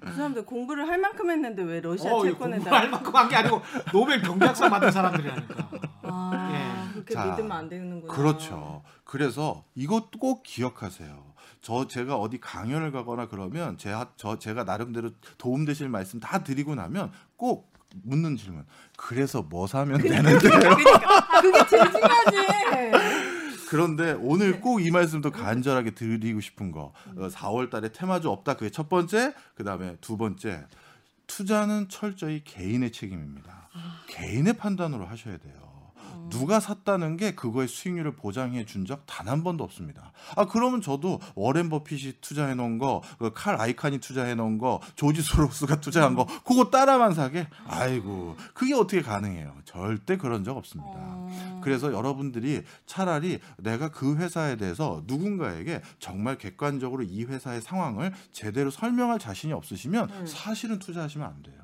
[0.00, 3.36] 그 사람들 공부를 할 만큼 했는데 왜 러시아 어, 이거 채권에다 공부할 만큼 한 게
[3.36, 3.60] 아니고
[3.92, 5.70] 노벨 경제학상 받은 사람들이라니까.
[6.04, 6.50] 아,
[6.88, 6.92] 예.
[6.94, 8.14] 그렇게 자, 믿으면 안 되는구나.
[8.14, 8.82] 그렇죠.
[9.04, 11.33] 그래서 이것도 꼭 기억하세요.
[11.60, 16.74] 저 제가 어디 강연을 가거나 그러면 제가 저 제가 나름대로 도움 되실 말씀 다 드리고
[16.74, 18.64] 나면 꼭 묻는 질문.
[18.96, 20.38] 그래서 뭐 사면 되는데요?
[20.38, 23.34] 그러니까 그게 제일 중요하지.
[23.68, 24.58] 그런데 오늘 네.
[24.60, 26.92] 꼭이 말씀도 간절하게 드리고 싶은 거.
[27.08, 27.22] 음.
[27.22, 28.54] 어, 4월 달에 테마주 없다.
[28.54, 29.34] 그게 첫 번째.
[29.54, 30.66] 그다음에 두 번째.
[31.26, 33.68] 투자는 철저히 개인의 책임입니다.
[33.72, 34.02] 아.
[34.08, 35.73] 개인의 판단으로 하셔야 돼요.
[36.24, 36.28] 어.
[36.30, 40.12] 누가 샀다는 게 그거의 수익률을 보장해 준 적 단 한 번도 없습니다.
[40.36, 45.80] 아 그러면 저도 워렌 버핏이 투자해 놓은 거, 그칼 아이칸이 투자해 놓은 거, 조지 소로스가
[45.80, 47.48] 투자한 거, 그거 따라만 사게?
[47.66, 49.54] 아이고 그게 어떻게 가능해요?
[49.64, 50.90] 절대 그런 적 없습니다.
[50.94, 51.60] 어.
[51.62, 59.18] 그래서 여러분들이 차라리 내가 그 회사에 대해서 누군가에게 정말 객관적으로 이 회사의 상황을 제대로 설명할
[59.18, 60.26] 자신이 없으시면 네.
[60.26, 61.54] 사실은 투자하시면 안 돼요.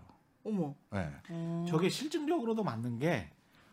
[0.45, 0.75] 어머.
[0.93, 1.07] 네.
[1.29, 1.67] 어.
[1.69, 3.31] 저게 실증적으로도 맞는 게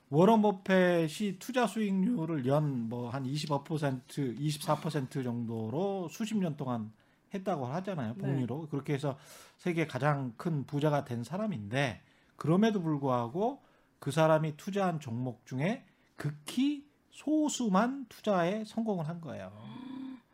[0.09, 6.91] 워런 버펫이 투자 수익률을 연 뭐 한 25%, 24% 정도로 수십 년 동안
[7.33, 8.13] 했다고 하잖아요.
[8.15, 8.21] 네.
[8.21, 8.67] 복리로.
[8.69, 9.17] 그렇게 해서
[9.57, 12.01] 세계 가장 큰 부자가 된 사람인데
[12.37, 13.61] 그럼에도 불구하고
[13.99, 15.83] 그 사람이 투자한 종목 중에
[16.15, 19.51] 극히 소수만 투자에 성공을 한 거예요.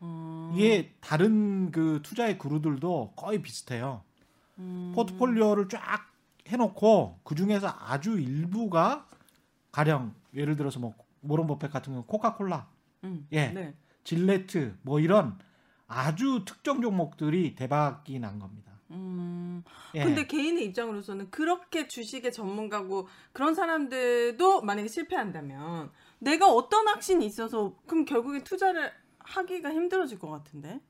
[0.00, 0.52] 어.
[0.54, 4.02] 이게 다른 그 투자의 그루들도 거의 비슷해요.
[4.58, 4.92] 음.
[4.94, 5.80] 포트폴리오를 쫙
[6.46, 9.08] 해놓고 그 중에서 아주 일부가
[9.74, 12.68] 가령 예를 들어서 뭐 모런 버펫 같은 경우 코카콜라,
[13.02, 13.26] 음.
[13.32, 13.48] 예.
[13.48, 13.74] 네.
[14.04, 15.36] 질레트 뭐 이런
[15.88, 18.70] 아주 특정 종목들이 대박이 난 겁니다.
[18.92, 19.64] 음.
[19.96, 20.04] 예.
[20.04, 28.04] 근데 개인의 입장으로서는 그렇게 주식의 전문가고 그런 사람들도 만약에 실패한다면 내가 어떤 확신이 있어서 그럼
[28.04, 30.80] 결국에 투자를 하기가 힘들어질 것 같은데.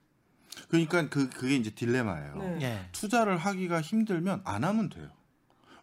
[0.68, 2.36] 그러니까 그 그게 이제 딜레마예요.
[2.36, 2.58] 네.
[2.60, 2.88] 예.
[2.92, 5.08] 투자를 하기가 힘들면 안 하면 돼요.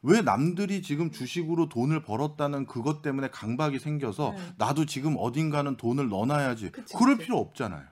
[0.03, 4.53] 왜 남들이 지금 주식으로 돈을 벌었다는 그것 때문에 강박이 생겨서 네.
[4.57, 6.71] 나도 지금 어딘가는 돈을 넣어놔야지.
[6.71, 7.25] 그치, 그럴 그치.
[7.27, 7.85] 필요 없잖아요.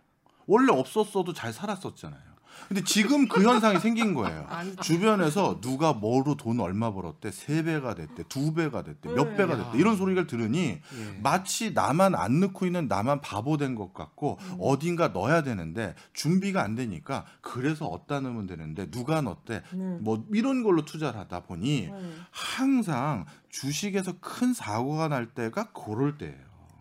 [0.47, 2.28] 원래 없었어도 잘 살았었잖아요.
[2.67, 4.47] 근데 지금 그 현상이 생긴 거예요.
[4.81, 9.35] 주변에서 누가 뭐로 돈 얼마 벌었대, 세 배가 됐대, 두 배가 됐대, 몇 네.
[9.38, 9.57] 배가 야.
[9.65, 11.19] 됐대 이런 소리를 들으니 예.
[11.23, 14.57] 마치 나만 안 넣고 있는 나만 바보 된 것 같고 음.
[14.59, 19.97] 어딘가 넣어야 되는데 준비가 안 되니까 그래서 어디다 넣으면 되는데 누가 넣었대 네.
[20.01, 22.12] 뭐 이런 걸로 투자를 하다 보니 네.
[22.31, 26.35] 항상 주식에서 큰 사고가 날 때가 그럴 때예요.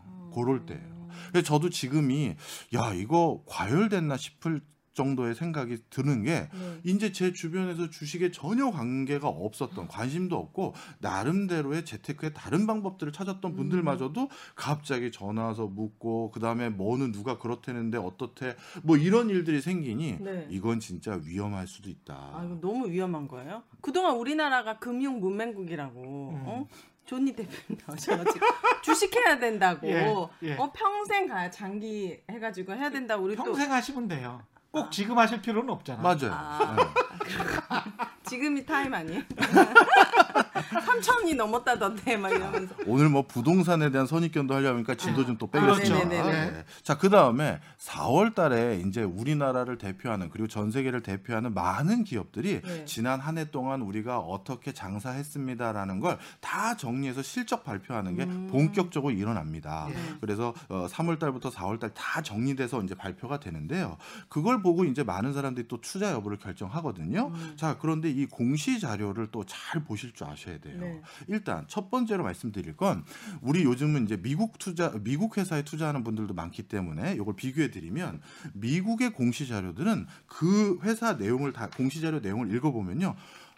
[0.07, 0.31] 음.
[0.35, 1.09] 그럴 때예요.
[1.31, 2.37] 그래서 저도 지금이
[2.75, 4.61] 야 이거 과열됐나 싶을
[4.99, 6.81] 정도의 생각이 드는 게 네.
[6.83, 14.29] 이제 제 주변에서 주식에 전혀 관계가 없었던 관심도 없고 나름대로의 재테크의 다른 방법들을 찾았던 분들마저도
[14.57, 20.49] 갑자기 전화 와서 묻고 그다음에 뭐는 누가 그렇다는데 어떻대 뭐 이런 일들이 생기니 네.
[20.51, 22.15] 이건 진짜 위험할 수도 있다.
[22.15, 23.63] 아, 이거 너무 위험한 거예요.
[23.81, 26.43] 그동안 우리나라가 금융 문맹국이라고 음.
[26.47, 26.69] 어?
[27.05, 28.47] 존니 대표님 나오셔가지고
[28.85, 30.57] 주식해야 된다고 예, 예.
[30.57, 34.43] 어, 평생 가 장기 해가지고 해야 된다고 우리 또 평생 하시면 돼요.
[34.71, 36.03] 꼭 지금 하실 필요는 없잖아요.
[36.03, 36.33] 맞아요.
[36.33, 36.77] 아.
[36.77, 36.85] 네.
[38.29, 39.23] 지금이 타임 아니에요?
[40.71, 45.95] 3천이 넘었다던데 막 이러면서 오늘 뭐 부동산에 대한 선입견도 하려니까 진도 좀 또 빼겠습니다.
[45.95, 46.51] 아, 네네네.
[46.51, 46.65] 네.
[46.83, 52.85] 자, 그 다음에 4월 달에 이제 우리나라를 대표하는 그리고 전 세계를 대표하는 많은 기업들이 네.
[52.87, 58.49] 지난 한 해 동안 우리가 어떻게 장사했습니다라는 걸 다 정리해서 실적 발표하는 게 음.
[58.51, 59.87] 본격적으로 일어납니다.
[59.91, 59.97] 네.
[60.21, 63.97] 그래서 어, 3월 달부터 4월 달 다 정리돼서 이제 발표가 되는데요.
[64.29, 67.31] 그걸 보고 이제 많은 사람들이 또 투자 여부를 결정하거든요.
[67.35, 67.53] 음.
[67.57, 70.79] 자, 그런데 이 공시 자료를 또 잘 보실 줄 아셔야 돼요.
[70.81, 71.03] 네.
[71.29, 73.05] 일단 첫 번째로 말씀드릴 건
[73.41, 78.21] 우리 요즘은 이제 미국 투자 미국 회사에 투자하는 분들도 많기 때문에 이걸 비교해 드리면
[78.55, 83.15] 미국의 공시 자료들은 그 회사 내용을 다 공시 자료 내용을 읽어 보면요.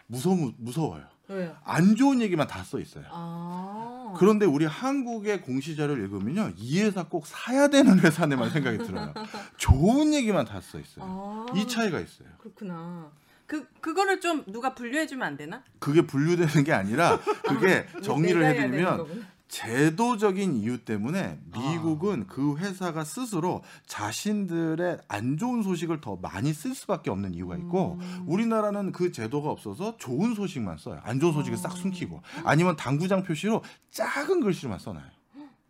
[0.07, 1.05] 무서 무서워요.
[1.29, 1.55] 왜요?
[1.63, 3.05] 안 좋은 얘기만 다 써 있어요.
[3.09, 6.51] 아 그런데 우리 한국의 공시 자료를 읽으면요.
[6.57, 9.13] 이 회사 꼭 사야 되는 회사네만 생각이 들어요.
[9.57, 11.05] 좋은 얘기만 다 써 있어요.
[11.05, 12.27] 아, 이 차이가 있어요.
[12.39, 13.09] 그렇구나.
[13.51, 15.61] 그 그거를 좀 누가 분류해 주면 안 되나?
[15.77, 19.25] 그게 분류되는 게 아니라 그게 정리를 해 드리면 거구나.
[19.49, 21.59] 제도적인 이유 때문에 아.
[21.59, 27.97] 미국은 그 회사가 스스로 자신들의 안 좋은 소식을 더 많이 쓸 수밖에 없는 이유가 있고
[27.99, 28.23] 음.
[28.25, 31.01] 우리나라는 그 제도가 없어서 좋은 소식만 써요.
[31.03, 31.61] 안 좋은 소식을 아.
[31.61, 35.20] 싹 숨기고 아니면 당구장 표시로 작은 글씨로만 써놔요.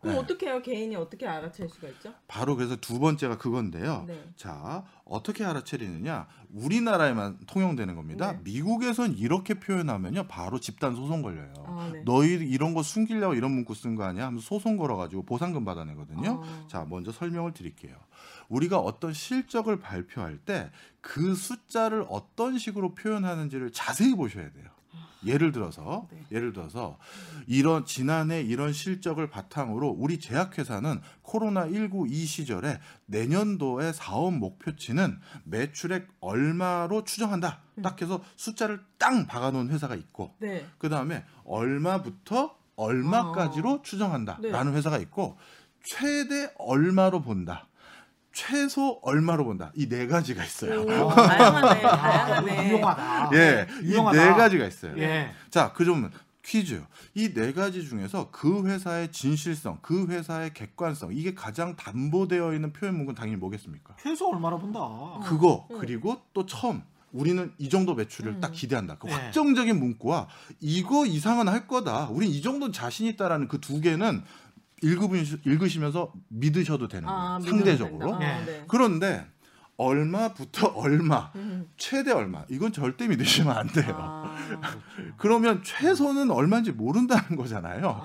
[0.02, 0.20] 그럼 네.
[0.20, 0.60] 어떻게 해요?
[0.60, 2.12] 개인이 어떻게 알아챌 수가 있죠?
[2.26, 4.04] 바로 그래서 두 번째가 그건데요.
[4.08, 4.22] 네.
[4.36, 6.26] 자, 어떻게 알아채리느냐?
[6.52, 8.32] 우리나라에만 통용되는 겁니다.
[8.32, 8.40] 네.
[8.42, 10.24] 미국에선 이렇게 표현하면요.
[10.26, 11.52] 바로 집단 소송 걸려요.
[11.66, 12.02] 아, 네.
[12.04, 14.26] 너희 이런 거 숨기려고 이런 문구 쓴 거 아니야?
[14.26, 16.42] 하면서 소송 걸어가지고 보상금 받아내거든요.
[16.44, 16.66] 아.
[16.68, 17.96] 자, 먼저 설명을 드릴게요.
[18.48, 20.70] 우리가 어떤 실적을 발표할 때
[21.02, 24.70] 그 숫자를 어떤 식으로 표현하는지를 자세히 보셔야 돼요.
[25.24, 26.24] 예를 들어서 네.
[26.32, 26.98] 예를 들어서
[27.46, 36.08] 이런 지난해 이런 실적을 바탕으로 우리 제약회사는 코로나 19 이 시절에 내년도의 사업 목표치는 매출액
[36.20, 37.60] 얼마로 추정한다.
[37.76, 37.82] 음.
[37.82, 40.66] 딱 해서 숫자를 땅 박아 놓은 회사가 있고 네.
[40.78, 45.38] 그 다음에 얼마부터 얼마까지로 추정한다라는 회사가 있고
[45.84, 47.68] 최대 얼마로 본다.
[48.32, 49.70] 최소 얼마로 본다.
[49.74, 50.82] 이 네 가지가 있어요.
[50.82, 51.84] 오, 다양하네.
[51.84, 52.68] 아, 다양하네.
[52.68, 53.30] 유용하다.
[53.34, 53.90] 예, 이.
[53.92, 54.94] 네 가지가 있어요.
[54.98, 55.30] 예.
[55.50, 56.10] 자, 그러면
[56.44, 56.82] 퀴즈.
[57.14, 62.96] 이 네 가지 중에서 그 회사의 진실성, 그 회사의 객관성, 이게 가장 담보되어 있는 표현
[62.96, 63.96] 문구는 당연히 뭐겠습니까?
[64.02, 64.80] 최소 얼마나 본다.
[65.24, 65.78] 그거 음.
[65.78, 68.40] 그리고 또 처음 우리는 이 정도 매출을 음.
[68.40, 68.96] 딱 기대한다.
[68.98, 69.12] 그 네.
[69.12, 70.28] 확정적인 문구와
[70.60, 72.08] 이거 이상은 할 거다.
[72.08, 74.24] 우린 이 정도는 자신 있다라는 그 두 개는
[74.82, 77.20] 읽으시, 읽으시 면서 믿으셔도 되는 거예요.
[77.20, 78.14] 아, 상대적으로.
[78.14, 78.44] 아, 네.
[78.44, 78.64] 네.
[78.68, 79.26] 그런데
[79.76, 81.68] 얼마부터 얼마, 음.
[81.76, 83.96] 최대 얼마 이건 절대 믿으시면 안 돼요.
[83.98, 84.36] 아,
[85.16, 88.02] 그러면 최소는 얼마인지 모른다는 거잖아요.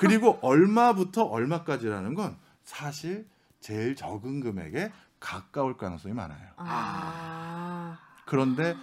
[0.00, 3.26] 그리고 얼마부터 얼마까지라는 건 사실
[3.60, 6.48] 제일 적은 금액에 가까울 가능성이 많아요.
[6.56, 7.98] 아.
[8.26, 8.74] 그런데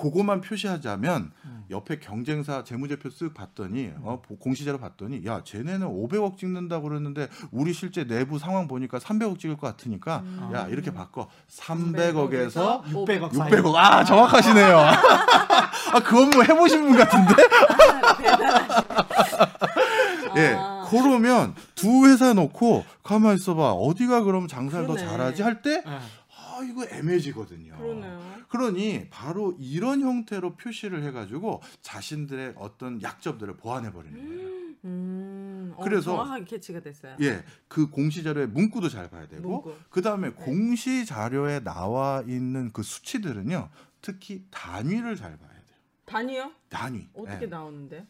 [0.00, 1.64] 그거만 표시하자면 음.
[1.70, 7.72] 옆에 경쟁사 재무제표 쓱 봤더니 어, 보- 공시자료 봤더니 야 쟤네는 500억 찍는다고 그랬는데 우리
[7.72, 10.50] 실제 내부 상황 보니까 300억 찍을 것 같으니까 음.
[10.54, 13.50] 야 이렇게 바꿔 300억에서 600억 사이.
[13.50, 14.78] 600억 아 정확하시네요.
[15.92, 17.34] 아 그건 뭐 해보신 분 같은데?
[20.36, 20.86] 예, 아.
[20.88, 25.08] 그러면 두 회사 놓고 가만 있어봐 어디가 그럼 장사를 더 그러네.
[25.10, 25.98] 잘하지 할때 예.
[26.60, 27.76] 아, 이거 애매해지거든요.
[27.76, 28.20] 그러네요.
[28.48, 34.60] 그러니 바로 이런 형태로 표시를 해가지고 자신들의 어떤 약점들을 보완해 버리는 거예요.
[34.84, 35.74] 음.
[35.76, 37.16] 어, 그래서- 정확하게 캐치가 됐어요.
[37.20, 39.74] 예, 그 공시 자료의 문구도 잘 봐야 되고, 문구.
[39.90, 43.68] 그 다음에 공시 자료에 나와 있는 그 수치들은요,
[44.00, 45.59] 특히 단위를 잘 봐야 돼요.
[46.10, 46.50] 단위요?
[46.68, 47.08] 단위.
[47.14, 47.46] 어떻게 예.
[47.46, 48.06] 나오는데?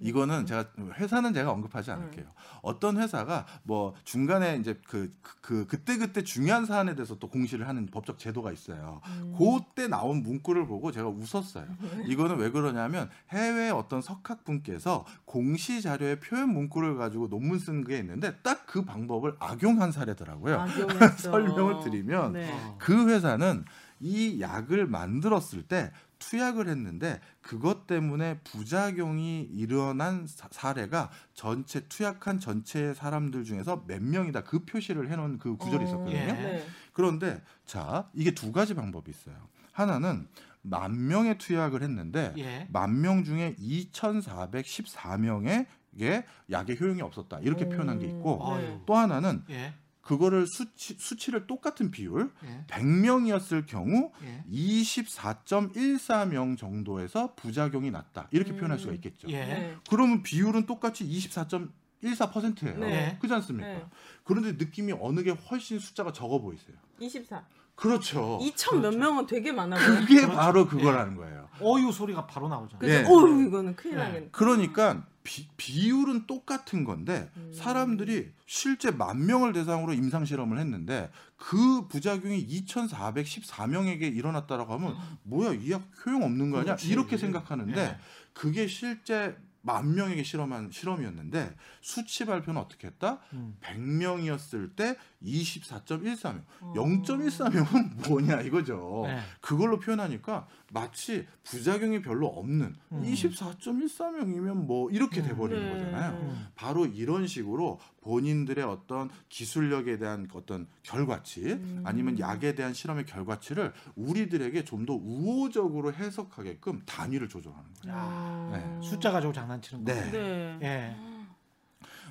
[0.00, 2.26] 이거는 제가 회사는 제가 언급하지 않을게요.
[2.62, 7.86] 어떤 회사가 뭐 중간에 이제 그, 그 그때 그때 중요한 사안에 대해서 또 공시를 하는
[7.86, 9.00] 법적 제도가 있어요.
[9.36, 11.66] 그때 나온 문구를 보고 제가 웃었어요.
[12.06, 18.36] 이거는 왜 그러냐면 해외 어떤 석학분께서 공시 자료의 표현 문구를 가지고 논문 쓴 게 있는데
[18.42, 20.64] 딱 그 방법을 악용한 사례더라고요.
[21.18, 22.52] 설명을 드리면 네.
[22.52, 22.76] 어.
[22.78, 23.64] 그 회사는
[23.98, 32.94] 이 약을 만들었을 때 투약을 했는데 그것 때문에 부작용이 일어난 사- 사례가 전체 투약한 전체
[32.94, 36.16] 사람들 중에서 몇 명이다 그 표시를 해놓은 그 구절이 있었거든요.
[36.16, 36.26] 예.
[36.26, 36.64] 네.
[36.92, 39.34] 그런데 자 이게 두 가지 방법이 있어요.
[39.72, 40.28] 하나는
[40.62, 42.68] 만 명의 투약을 했는데 예.
[42.70, 48.56] 만명 중에 2,414명에게 약의 효용이 없었다 이렇게 표현한 게 있고 어.
[48.58, 48.80] 네.
[48.86, 49.74] 또 하나는 예.
[50.02, 52.64] 그거를 수치, 수치를 똑같은 비율 예.
[52.68, 54.44] 100명이었을 경우 예.
[54.50, 58.28] 24.14명 정도에서 부작용이 났다.
[58.30, 58.56] 이렇게 음.
[58.56, 59.28] 표현할 수가 있겠죠.
[59.28, 59.44] 예.
[59.44, 59.76] 네.
[59.88, 62.78] 그러면 비율은 똑같이 24.14%예요.
[62.78, 63.16] 네.
[63.18, 63.68] 그렇지 않습니까?
[63.68, 63.84] 네.
[64.24, 66.76] 그런데 느낌이 어느 게 훨씬 숫자가 적어 보이세요.
[66.98, 67.44] 24.
[67.80, 68.38] 그렇죠.
[68.42, 70.00] 2천 몇 명은 되게 많아 보여.
[70.00, 71.48] 그게 바로 그거라는 거예요.
[71.62, 72.78] 어유 소리가 바로 나오잖아요.
[72.78, 72.92] 그죠?
[72.92, 73.04] 예.
[73.04, 74.02] 어우 이거는 큰일 네.
[74.04, 74.28] 나겠네.
[74.32, 77.52] 그러니까 비, 비율은 똑같은 건데 음.
[77.54, 85.70] 사람들이 실제 만 명을 대상으로 임상 실험을 했는데 그 부작용이 2,414명에게 일어났다라고 하면 뭐야 이
[85.70, 86.74] 약 효용 없는 거 아니야?
[86.76, 86.88] 그렇지.
[86.88, 87.96] 이렇게 생각하는데 예.
[88.32, 93.20] 그게 실제 만 명에게 실험한 실험이었는데 수치 발표는 어떻게 했다?
[93.32, 93.56] 음.
[93.60, 96.42] 100명이었을 때 24.14명.
[96.60, 96.72] 어.
[96.74, 99.04] 0.14명은 뭐냐 이거죠.
[99.06, 99.20] 네.
[99.40, 103.02] 그걸로 표현하니까 마치 부작용이 별로 없는 음.
[103.02, 105.72] 24.14명이면 뭐 이렇게 돼 버리는 네.
[105.72, 106.18] 거잖아요.
[106.20, 106.46] 음.
[106.54, 111.82] 바로 이런 식으로 본인들의 어떤 기술력에 대한 어떤 결과치 음.
[111.84, 117.96] 아니면 약에 대한 실험의 결과치를 우리들에게 좀 더 우호적으로 해석하게끔 단위를 조정하는 거예요.
[117.98, 118.50] 아.
[118.50, 118.80] 네.
[118.88, 119.92] 숫자 가지고 장 난치는 거.
[119.92, 120.10] 네.
[120.10, 120.58] 네.
[120.62, 120.96] 예.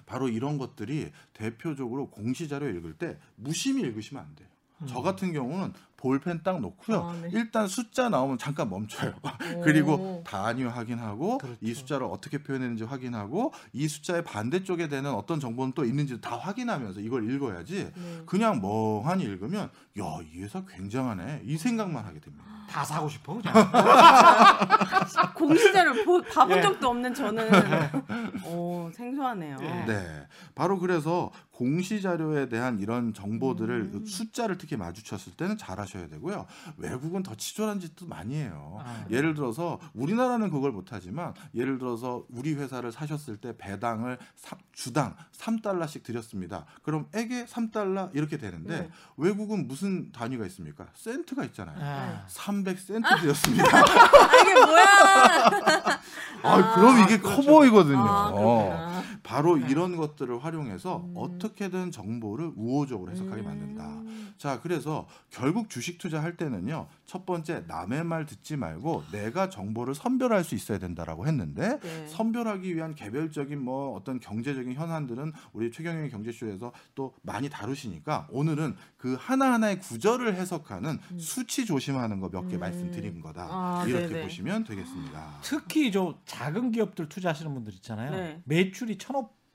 [0.06, 4.48] 바로 이런 것들이 대표적으로 공시자료 읽을 때 무심히 읽으시면 안 돼요.
[4.88, 7.02] 저 같은 경우는 볼펜 딱 놓고요.
[7.02, 7.30] 아, 네.
[7.34, 9.12] 일단 숫자 나오면 잠깐 멈춰요.
[9.56, 9.60] 오.
[9.62, 11.58] 그리고 단위 확인하고 그렇죠.
[11.60, 17.02] 이 숫자를 어떻게 표현했는지 확인하고 이 숫자의 반대쪽에 되는 어떤 정보는 또 있는지 다 확인하면서
[17.02, 17.92] 이걸 읽어야지.
[17.94, 18.22] 네.
[18.26, 21.42] 그냥 멍하니 읽으면 야, 이 회사 굉장하네.
[21.44, 22.46] 이 생각만 하게 됩니다.
[22.70, 23.54] 다 사고 싶어 그냥.
[25.36, 26.62] 공시자를 보, 봐본 예.
[26.62, 27.50] 적도 없는 저는
[28.46, 29.58] 오 생소하네요.
[29.62, 29.86] 예.
[29.86, 30.28] 네.
[30.54, 34.06] 바로 그래서 공시 자료에 대한 이런 정보들을 음.
[34.06, 36.46] 숫자를 특히 마주쳤을 때는 잘하 셔야 되고요.
[36.78, 38.78] 외국은 더 치졸한 짓도 많이 해요.
[38.84, 39.06] 아.
[39.10, 46.04] 예를 들어서 우리나라는 그걸 못하지만 예를 들어서 우리 회사를 사셨을 때 배당을 삼- 주당 3달러씩
[46.04, 46.66] 드렸습니다.
[46.84, 48.90] 그럼 에게 3달러 이렇게 되는데 네.
[49.18, 50.86] 외국은 무슨 단위가 있습니까?
[50.94, 51.78] 센트가 있잖아요.
[51.82, 52.26] 아.
[52.28, 53.66] 300센트 드렸습니다.
[53.78, 54.86] 아, 이게 뭐야?
[56.44, 58.00] 아, 그럼 이게 커 보이거든요.
[58.00, 58.99] 아, 그렇구나.
[59.24, 59.68] 바로 네.
[59.70, 61.14] 이런 것들을 활용해서 음.
[61.16, 63.86] 어떻게든 정보를 우호적으로 해석하게 만든다.
[63.86, 64.34] 음.
[64.38, 66.88] 자, 그래서 결국 주식 투자할 때는요.
[67.06, 72.08] 첫 번째 남의 말 듣지 말고 내가 정보를 선별할 수 있어야 된다라고 했는데 네.
[72.08, 79.18] 선별하기 위한 개별적인 뭐 어떤 경제적인 현안들은 우리 최경영의 경제쇼에서 또 많이 다루시니까 오늘은 그
[79.20, 82.60] 하나하나의 구절을 해석하는 수치 조심하는 거 몇개 음.
[82.60, 83.48] 말씀드린 거다.
[83.50, 84.24] 아, 이렇게 네네.
[84.24, 85.40] 보시면 되겠습니다.
[85.42, 88.12] 특히 저 작은 기업들 투자하시는 분들 있잖아요.
[88.12, 88.42] 네.
[88.46, 88.98] 매출이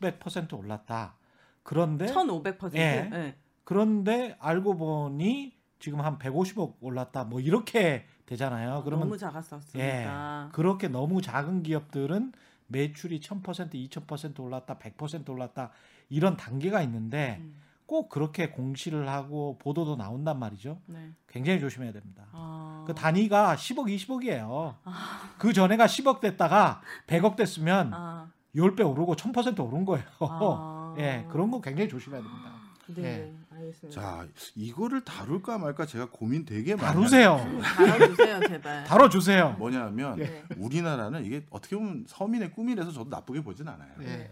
[0.01, 1.17] 1,500% 올랐다.
[1.63, 2.75] 그런데 1,500%.
[2.75, 3.09] 예.
[3.11, 3.37] 네.
[3.65, 7.25] 그런데 알고 보니 지금 한 150억 올랐다.
[7.25, 8.83] 뭐 이렇게 되잖아요.
[8.85, 9.19] 그러면 너무 예.
[9.19, 10.51] 작았었으니까.
[10.53, 12.33] 그렇게 너무 작은 기업들은
[12.69, 15.71] 매출이 1000%, 2000% 올랐다, 100% 올랐다
[16.09, 17.61] 이런 단계가 있는데 음.
[17.87, 20.81] 꼭 그렇게 공시를 하고 보도도 나온단 말이죠.
[20.87, 21.13] 네.
[21.29, 22.27] 굉장히 조심해야 됩니다.
[22.33, 22.85] 아.
[22.87, 24.77] 그 단위가 10억, 20억이에요.
[25.39, 28.31] 그 전에가 10억 됐다가 100억 됐으면 아.
[28.55, 30.05] 10배 오르고 1000% 오른 거예요.
[30.21, 30.95] 아.
[30.99, 32.53] 예, 그런 거 굉장히 조심해야 됩니다.
[32.87, 33.03] 네.
[33.03, 33.35] 예.
[33.51, 34.01] 알겠습니다.
[34.01, 37.39] 자, 이거를 다룰까 말까 제가 고민 되게 많이 다루세요.
[37.63, 38.85] 다뤄주세요, 제발.
[38.85, 39.57] 다뤄주세요.
[39.59, 40.25] 뭐냐면 예.
[40.25, 40.45] 네.
[40.57, 43.91] 우리나라는 이게 어떻게 보면 서민의 꿈이라서 저도 나쁘게 보진 않아요.
[44.03, 44.31] 예.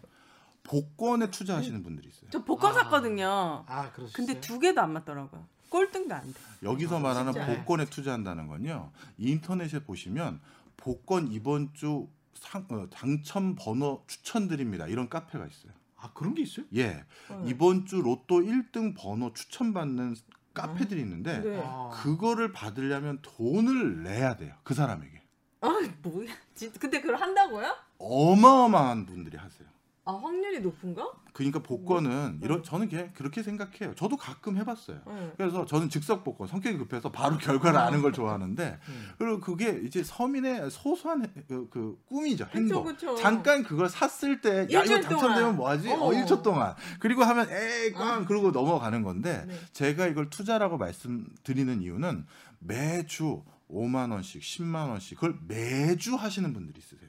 [0.65, 2.31] 복권에 투자하시는 분들이 있어요.
[2.31, 2.75] 저 복권 아.
[2.75, 3.65] 샀거든요.
[3.67, 4.13] 아, 그렇어요.
[4.15, 5.45] 근데 두 개도 안 맞더라고요.
[5.69, 6.39] 꼴등도 안 돼.
[6.63, 7.47] 여기서 아, 말하는 진짜?
[7.47, 8.91] 복권에 투자한다는 건요.
[9.17, 10.41] 인터넷에 보시면
[10.77, 14.87] 복권 이번 주 상, 어, 당첨 번호 추천드립니다.
[14.87, 15.73] 이런 카페가 있어요.
[15.97, 16.67] 아, 그런 게 있어요?
[16.75, 16.89] 예.
[16.89, 17.05] 네.
[17.47, 20.17] 이번 주 로또 1등 번호 추천받는
[20.55, 21.63] 카페들이 있는데 네.
[21.65, 21.91] 아.
[21.93, 24.55] 그거를 받으려면 돈을 내야 돼요.
[24.65, 25.23] 그 사람에게.
[25.61, 25.69] 아,
[26.03, 26.33] 뭐야?
[26.55, 27.75] 진짜 근데 그걸 한다고요?
[27.99, 29.69] 어마어마한 분들이 하세요.
[30.05, 31.09] 아, 확률이 높은가?
[31.33, 33.95] 그러니까 복권은 이런 저는 그렇게 생각해요.
[33.95, 35.01] 저도 가끔 해봤어요.
[35.07, 35.33] 네.
[35.39, 39.09] 그래서 저는 즉석 복권 성격이 급해서 바로 결과를 아는 걸 좋아하는데 음.
[39.17, 42.85] 그리고 그게 이제 서민의 소소한 해- 그, 그 꿈이죠 행복.
[42.85, 43.17] 그쵸.
[43.17, 45.57] 잠깐 그걸 샀을 때 야 이거 당첨되면.
[45.57, 45.89] 뭐하지?
[45.91, 45.95] 어.
[45.95, 49.59] 어 1초 동안 그리고 하면 에이 꽝 그러고 넘어가는 건데 네.
[49.73, 52.27] 제가 이걸 투자라고 말씀드리는 이유는
[52.59, 57.09] 매주 5만 원씩 10만 원씩 그걸 매주 하시는 분들이 있으세요.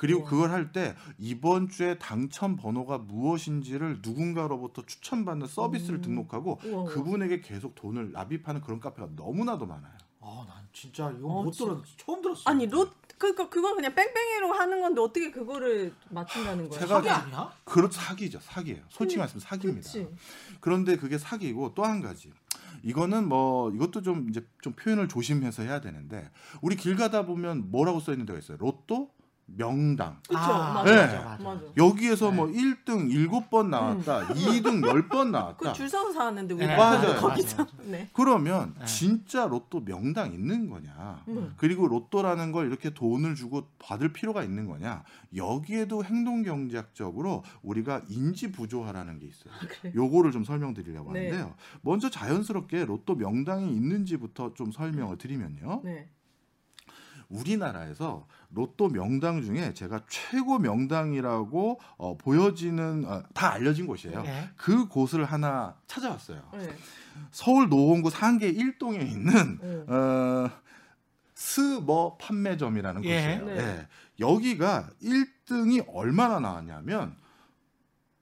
[0.00, 0.30] 그리고 우와.
[0.30, 6.02] 그걸 할 때 이번 주에 당첨 번호가 무엇인지를 누군가로부터 추천받는 서비스를 음.
[6.02, 6.90] 등록하고 우와, 우와.
[6.90, 9.92] 그분에게 계속 돈을 납입하는 그런 카페가 너무나도 많아요.
[10.22, 11.72] 아, 난 진짜 이거 어, 못 진짜.
[11.74, 12.42] 들었 처음 들었어.
[12.46, 16.80] 아니 로 그거 그건 그냥 뺑뺑이로 하는 건데 어떻게 그거를 맞춘다는 거야?
[16.80, 17.52] 제가- 사기 아니야?
[17.64, 18.82] 그렇 사기죠, 사기예요.
[18.88, 19.90] 솔직히 말씀면 사기입니다.
[19.90, 20.08] 그렇지.
[20.60, 22.32] 그런데 그게 사기고 또 한 가지.
[22.82, 26.30] 이거는 뭐 이것도 좀 이제 좀 표현을 조심해서 해야 되는데
[26.62, 28.56] 우리 길 가다 보면 뭐라고 써 있는 데가 있어요.
[28.58, 29.10] 로또,
[29.56, 30.16] 명당.
[30.26, 30.84] 그쵸, 아, 맞아.
[30.84, 31.06] 네.
[31.06, 31.44] 맞아, 맞아.
[31.44, 31.60] 맞아.
[31.76, 32.36] 여기에서 네.
[32.36, 34.28] 뭐 1등 7번 나왔다.
[34.28, 35.56] 2등 10번 나왔다.
[35.56, 37.16] 그 줄 서서 사는데 우리 네, 맞아요.
[37.20, 37.66] 거기서.
[37.84, 38.08] 네.
[38.12, 38.84] 그러면 네.
[38.86, 41.24] 진짜 로또 명당 있는 거냐?
[41.28, 41.54] 음.
[41.56, 45.02] 그리고 로또라는 걸 이렇게 돈을 주고 받을 필요가 있는 거냐?
[45.34, 49.52] 여기에도 행동 경제학적으로 우리가 인지 부조화라는 게 있어요.
[49.80, 49.92] 그래.
[49.94, 51.26] 요거를 좀 설명드리려고 네.
[51.28, 51.54] 하는데요.
[51.82, 55.82] 먼저 자연스럽게 로또 명당이 있는지부터 좀 설명을 드리면요.
[55.84, 56.08] 네.
[57.28, 64.22] 우리나라에서 로또 명당 중에 제가 최고 명당이라고 어, 보여지는 어, 다 알려진 곳이에요.
[64.22, 64.50] 네.
[64.56, 66.42] 그 곳을 하나 찾아왔어요.
[66.54, 66.68] 네.
[67.30, 69.94] 서울 노원구 상계 1동에 있는 네.
[69.94, 70.50] 어,
[71.34, 73.14] 스머 판매점이라는 예.
[73.14, 73.44] 곳이에요.
[73.46, 73.58] 네.
[73.58, 73.88] 예.
[74.18, 77.16] 여기가 1등이 얼마나 나왔냐면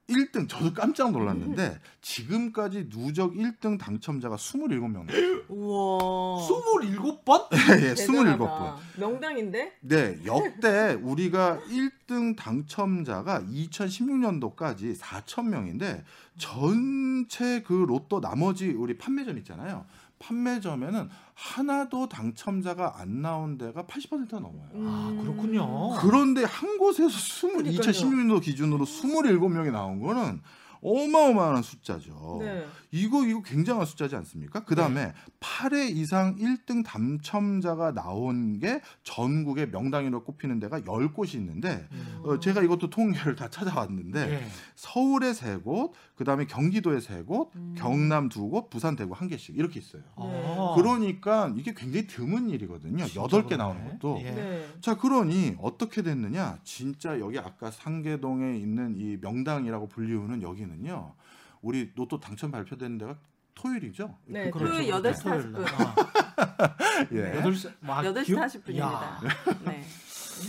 [0.09, 5.41] 1등 저도 깜짝 놀랐는데 지금까지 누적 1등 당첨자가 27명 나왔어요.
[5.49, 6.47] 우와.
[6.47, 7.47] 27번?
[7.81, 7.95] 예, 27번.
[7.95, 8.77] 대단하다.
[8.97, 9.77] 명당인데?
[9.81, 16.03] 네, 역대 우리가 1등 당첨자가 2016년도까지 4천 명인데
[16.37, 19.85] 전체 그 로또 나머지 우리 판매점 있잖아요.
[20.19, 24.69] 판매점에는 하나도 당첨자가 안 나온 데가 80%가 넘어요.
[24.73, 25.21] 아, 음.
[25.21, 25.97] 그렇군요.
[25.99, 27.79] 그런데 한 곳에서 20, 그러니까요.
[27.79, 30.41] 2016년도 기준으로 27명이 나온 거는
[30.81, 32.37] 어마어마한 숫자죠.
[32.41, 32.65] 네.
[32.91, 34.63] 이거 이거 굉장한 숫자지 않습니까?
[34.65, 42.21] 그다음에 8회 이상 1등 당첨자가 나온 게 전국의 명당으로 꼽히는 데가 10곳이 있는데 음.
[42.23, 44.47] 어, 제가 이것도 통계를 다 찾아왔는데 예.
[44.75, 47.75] 서울에 세 곳, 그다음에 경기도에 세 곳, 음.
[47.77, 50.01] 경남 두 곳, 부산 대구 한 개씩 이렇게 있어요.
[50.15, 50.73] 아.
[50.75, 53.05] 그러니까 이게 굉장히 드문 일이거든요.
[53.05, 53.57] 진짜 여덟 개 그러네.
[53.57, 54.19] 나오는 것도.
[54.21, 54.31] 예.
[54.31, 54.67] 네.
[54.81, 56.59] 자, 그러니 어떻게 됐느냐?
[56.63, 61.13] 진짜 여기 아까 상계동에 있는 이 명당이라고 불리우는 여기는요.
[61.61, 63.17] 우리 로또 당첨 발표되는 데가
[63.55, 64.17] 토요일이죠.
[64.25, 64.49] 네.
[64.51, 64.71] 그렇죠.
[64.73, 65.59] 토요일 8시 토요일 40분.
[65.61, 65.65] 날.
[65.65, 67.37] 아, 예.
[67.37, 68.79] 여덟 시막 8시 기억- 40분입니다.
[68.79, 69.19] 야.
[69.65, 69.83] 네.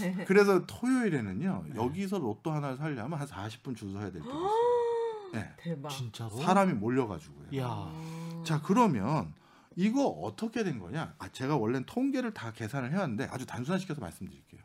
[0.01, 0.25] 네.
[0.27, 1.65] 그래서 토요일에는요.
[1.69, 1.75] 네.
[1.77, 4.51] 여기서 로또 하나를 살려면 한 40분 줄 서야 될 때가 있어요.
[5.35, 5.53] 네.
[5.59, 5.89] 대박.
[5.91, 6.31] 진짜로?
[6.37, 7.59] 사람이 몰려가지고요.
[7.61, 7.67] 야.
[7.69, 8.43] 아.
[8.47, 9.33] 자, 그러면
[9.77, 11.15] 이거 어떻게 된 거냐?
[11.19, 14.61] 아, 제가 원래는 통계를 다 계산을 해왔는데 아주 단순화시켜서 말씀드릴게요.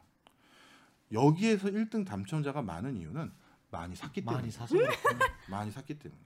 [1.11, 3.31] 여기에서 1등 당첨자가 많은 이유는
[3.71, 5.19] 많이 샀기 때문에 많이 사서 그렇군요.
[5.49, 6.24] 많이 샀기 때문이에요.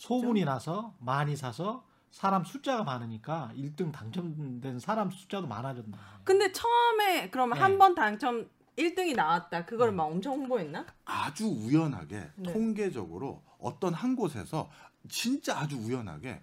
[0.00, 5.96] 소문이 나서 많이 사서 사람 숫자가 많으니까 1등 당첨된 사람 숫자도 많아졌나.
[6.24, 7.62] 근데 처음에 그러면 네.
[7.62, 9.66] 한번 당첨 1등이 나왔다.
[9.66, 10.86] 그걸 막 엄청 홍보했나?
[11.04, 12.52] 아주 우연하게 네.
[12.52, 14.70] 통계적으로 어떤 한 곳에서
[15.08, 16.40] 진짜 아주 우연하게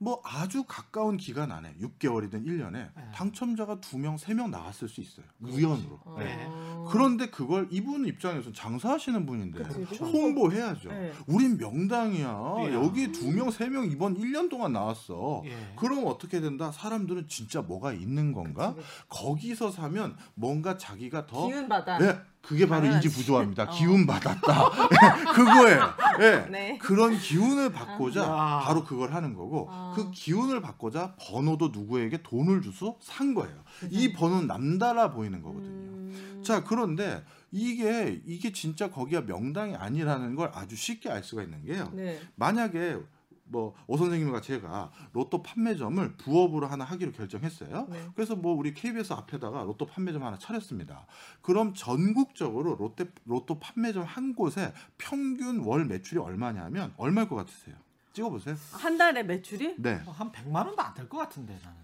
[0.00, 3.10] 뭐 아주 가까운 기간 안에 6개월이든 1년에 네.
[3.14, 5.26] 당첨자가 2명, 3명 나왔을 수 있어요.
[5.40, 6.00] 우연으로.
[6.18, 6.46] 네.
[6.88, 6.90] 어.
[6.90, 9.98] 그런데 그걸 이분 입장에서는 장사하시는 분인데 그치, 그치.
[10.02, 10.88] 홍보해야죠.
[10.88, 11.12] 네.
[11.26, 12.26] 우린 명당이야.
[12.28, 12.72] 야.
[12.72, 15.42] 여기 두 명, 세 명 이번 1년 동안 나왔어.
[15.44, 15.52] 예.
[15.76, 16.72] 그럼 어떻게 된다?
[16.72, 18.74] 사람들은 진짜 뭐가 있는 건가?
[18.74, 19.08] 그치, 그치.
[19.08, 21.98] 거기서 사면 뭔가 자기가 더 기운 받아.
[22.00, 22.86] 예, 그게 바로.
[22.86, 23.64] 인지 부조화입니다.
[23.64, 23.70] 어.
[23.70, 24.70] 기운 받았다.
[24.92, 25.82] 예, 그거예요.
[26.20, 26.50] 예.
[26.50, 26.78] 네.
[26.78, 28.60] 그런 기운을 받고자 아.
[28.64, 29.92] 바로 그걸 하는 거고 아.
[29.94, 33.54] 그 기운을 받고자 번호도 누구에게 돈을 주서 산 거예요.
[33.90, 35.68] 이 번호는 남달라 보이는 거거든요.
[35.68, 36.27] 음.
[36.48, 41.90] 자 그런데 이게 이게 진짜 거기가 명당이 아니라는 걸 아주 쉽게 알 수가 있는 게요.
[41.92, 42.18] 네.
[42.36, 42.96] 만약에
[43.44, 47.86] 뭐오 선생님과 제가 로또 판매점을 부업으로 하나 하기로 결정했어요.
[47.90, 48.02] 네.
[48.14, 51.06] 그래서 뭐 우리 KBS 앞에다가 로또 판매점 하나 차렸습니다.
[51.42, 57.76] 그럼 전국적으로 롯데 로또 판매점 한 곳에 평균 월 매출이 얼마냐면 얼마일 것 같으세요?
[58.14, 58.56] 찍어보세요.
[58.72, 61.76] 한 달에 매출이 네, 뭐한 100만 원도 안 될 것 같은데 나는.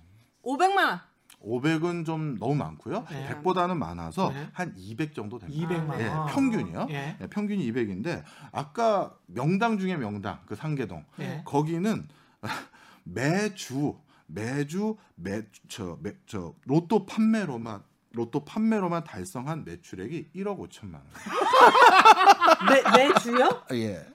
[0.42, 1.00] 500만 원.
[1.44, 3.04] 500은 좀 너무 많고요.
[3.10, 3.28] 네.
[3.28, 4.48] 100보다는 많아서 네.
[4.54, 5.68] 한200 정도 됩니다.
[5.68, 6.26] 200만 예, 원.
[6.26, 6.86] 평균이요.
[6.90, 7.16] 예.
[7.20, 11.42] 예, 평균이 200인데 아까 명당 중에 명당 그 상계동 예.
[11.44, 12.08] 거기는
[13.04, 21.04] 매주 매주 매저저 로또 판매로만 로또 판매로만 달성한 매출액이 1억 5천만 원.
[22.96, 23.62] 매, 매주요?
[23.72, 24.06] 예.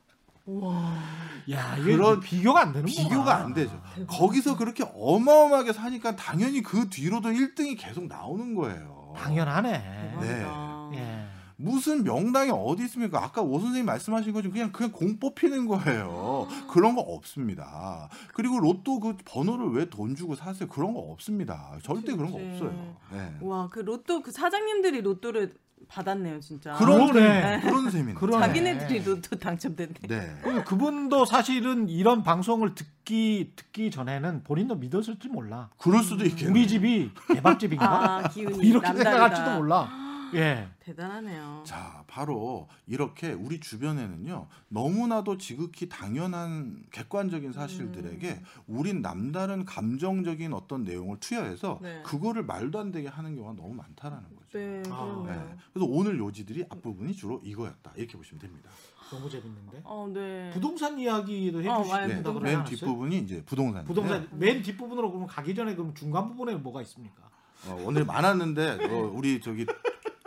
[1.51, 3.81] 야, 이게 그런 비교가 안 되는 비교가 안 되죠.
[4.07, 9.13] 거기서 그렇게 어마어마하게 사니까 당연히 그 뒤로도 1등이 계속 나오는 거예요.
[9.17, 10.15] 당연하네.
[10.19, 10.89] 대박이다.
[10.93, 11.25] 예.
[11.61, 13.21] 무슨 명당이 어디 있습니까?
[13.21, 16.47] 아까 오 선생님 말씀하신 것처럼 그냥 그냥 공 뽑히는 거예요.
[16.71, 18.07] 그런 거 없습니다.
[18.33, 20.69] 그리고 로또 그 번호를 왜 돈 주고 사세요?
[20.69, 21.77] 그런 거 없습니다.
[21.83, 22.49] 절대 그런 거 그치.
[22.63, 22.95] 없어요.
[23.11, 23.33] 네.
[23.41, 25.53] 와, 그 로또 그 사장님들이 로또를
[25.89, 26.73] 받았네요, 진짜.
[26.73, 27.11] 그런.
[27.11, 28.13] 셈, 그런 셈이네.
[28.13, 28.45] 그러네.
[28.47, 29.93] 자기네들이 로또 당첨됐네.
[30.07, 30.35] 네.
[30.43, 35.69] 그- 그분도 사실은 이런 방송을 듣기 듣기 전에는 본인도 믿었을지 몰라.
[35.79, 36.51] 그럴 수도 있겠네.
[36.51, 37.87] 우리 집이 개밥집인가?
[38.17, 39.11] 아, 기운이 이렇게 남다르다.
[39.11, 39.89] 생각할지도 몰라.
[40.35, 40.67] 예.
[40.79, 41.63] 대단하네요.
[41.65, 48.43] 자, 바로 이렇게 우리 주변에는요 너무나도 지극히 당연한 객관적인 사실들에게 음.
[48.67, 52.01] 우린 남다른 감정적인 어떤 내용을 투여해서 네.
[52.03, 54.57] 그거를 말도 안 되게 하는 경우가 너무 많다라는 거죠.
[54.57, 55.23] 네, 아.
[55.27, 55.57] 네.
[55.73, 58.69] 그래서 오늘 요지들이 앞부분이 주로 이거였다 이렇게 보시면 됩니다.
[59.09, 59.81] 너무 재밌는데.
[59.83, 60.51] 어, 네.
[60.53, 62.07] 부동산 이야기도 어, 해주시고 맞아요.
[62.07, 62.21] 네.
[62.21, 62.63] 그러지 맨?
[62.63, 63.85] 뒷부분이 이제 부동산.
[63.85, 67.29] 부동산 맨 뒷부분으로 그러면 가기 전에 그럼 중간 부분에 뭐가 있습니까?
[67.67, 69.65] 어, 오늘 많았는데 어, 우리 저기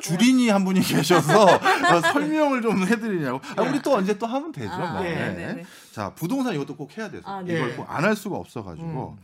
[0.03, 3.41] 주린이 한 분이 계셔서 어, 설명을 좀 해드리냐고.
[3.57, 4.71] 아, 우리 또 언제 또 하면 되죠.
[4.73, 5.03] 아, 뭐.
[5.03, 5.33] 네, 네.
[5.33, 5.65] 네, 네.
[5.93, 7.55] 자 부동산 이것도 꼭 해야 돼서 아, 네.
[7.55, 9.23] 이걸 꼭 안 할 수가 없어가지고 음.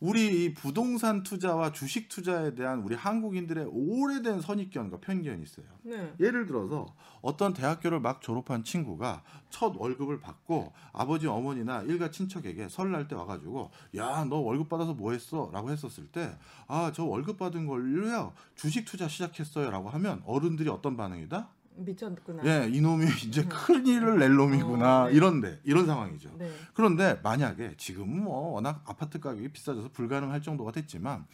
[0.00, 5.66] 우리 이 부동산 투자와 주식 투자에 대한 우리 한국인들의 오래된 선입견과 편견이 있어요.
[5.82, 6.14] 네.
[6.18, 6.86] 예를 들어서
[7.20, 13.70] 어떤 대학교를 막 졸업한 친구가 첫 월급을 받고 아버지 어머니나 일가 친척에게 설날 때 와가지고
[13.96, 16.30] 야 너 월급 받아서 뭐 했어?라고 했었을 때
[16.68, 21.48] 아 저 월급 받은 걸로요 주식 투자 시작했어요라고 하면 어른들이 어떤 반응이다?
[21.84, 22.42] 미쳤구나.
[22.44, 25.14] 예 이놈이 이제 큰 일을 낼 놈이구나 어, 네.
[25.14, 26.30] 이런데 이런 상황이죠.
[26.38, 26.50] 네.
[26.74, 31.26] 그런데 만약에 지금은 뭐 워낙 아파트 가격이 비싸져서 불가능할 정도가 됐지만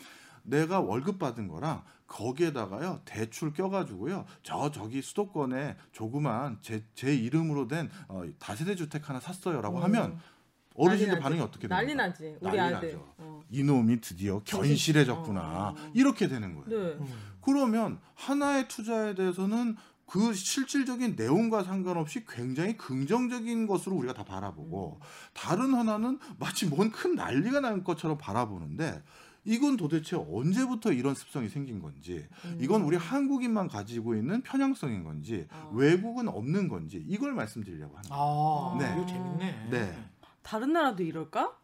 [0.43, 7.91] 내가 월급 받은 거랑 거기에다가요 대출 껴가지고요 저 저기 수도권에 조그만 제, 제 이름으로 된
[8.09, 9.83] 어, 다세대 주택 하나 샀어요라고 음.
[9.83, 10.21] 하면
[10.77, 11.41] 어르신들 난리 반응이.
[11.41, 12.07] 어떻게 난리 됩니까?
[12.07, 12.37] 나지.
[12.41, 13.01] 우리 난리 아들.
[13.19, 13.43] 어.
[13.51, 15.91] 이놈이 드디어 견실해졌구나 어, 어.
[15.95, 16.69] 이렇게 되는 거예요.
[16.69, 16.99] 네.
[17.01, 17.07] 음.
[17.41, 19.77] 그러면 하나의 투자에 대해서는
[20.07, 25.01] 그 실질적인 내용과 상관없이 굉장히 긍정적인 것으로 우리가 다 바라보고
[25.33, 29.03] 다른 하나는 마치 뭔 큰 난리가 난 것처럼 바라보는데
[29.45, 32.59] 이건 도대체 언제부터 이런 습성이 생긴 건지 음.
[32.61, 35.69] 이건 우리 한국인만 가지고 있는 편향성인 건지 아.
[35.73, 38.15] 외국은 없는 건지 이걸 말씀드리려고 합니다.
[38.17, 38.93] 아, 네.
[38.97, 39.69] 이거 재밌네.
[39.71, 40.05] 네.
[40.43, 41.57] 다른 나라도 이럴까?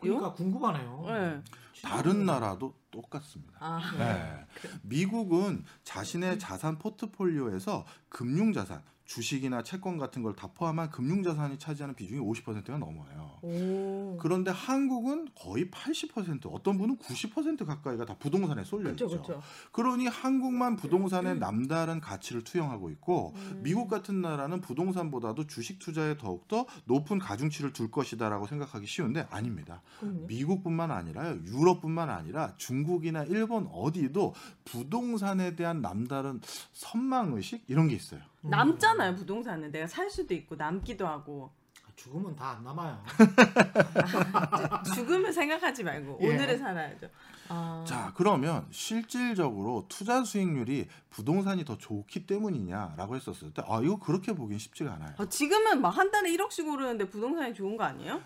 [0.00, 1.04] 그러니까 궁금하네요.
[1.06, 1.42] 네.
[1.82, 3.58] 다른 나라도 똑같습니다.
[3.58, 3.80] 아.
[3.98, 4.46] 네.
[4.82, 8.80] 미국은 자신의 자산 포트폴리오에서 금융 자산,
[9.16, 13.38] 주식이나 채권 같은 걸 다 포함한 금융자산이 차지하는 비중이 50%가 넘어요.
[13.42, 14.16] 오.
[14.20, 19.22] 그런데 한국은 거의 80%, 어떤 분은 90% 가까이가 다 부동산에 쏠려 그렇죠, 있죠.
[19.22, 19.42] 그렇죠.
[19.72, 23.60] 그러니 한국만 부동산에 남다른 가치를 투영하고 있고 음.
[23.62, 29.82] 미국 같은 나라는 부동산보다도 주식 투자에 더욱더 높은 가중치를 둘 것이다라고 생각하기 쉬운데 아닙니다.
[30.00, 30.26] 그럼요.
[30.26, 34.34] 미국뿐만 아니라요, 유럽뿐만 아니라 중국이나 일본 어디도
[34.64, 36.40] 부동산에 대한 남다른
[36.72, 38.31] 선망 의식 이런 게 있어요.
[38.42, 41.50] 남잖아요 부동산은 내가 살 수도 있고 남기도 하고
[41.94, 43.02] 죽으면 다안 남아요.
[44.94, 46.28] 죽음을 생각하지 말고 예.
[46.34, 47.08] 오늘을 살아야죠.
[47.48, 47.84] 아.
[47.86, 54.58] 자, 그러면 실질적으로 투자 수익률이 부동산이 더 좋기 때문이냐라고 했었을 때, 아 이거 그렇게 보긴
[54.58, 55.14] 쉽지가 않아요.
[55.18, 58.20] 아, 지금은 막 한 달에 1억씩 오르는데 부동산이 좋은 거 아니에요?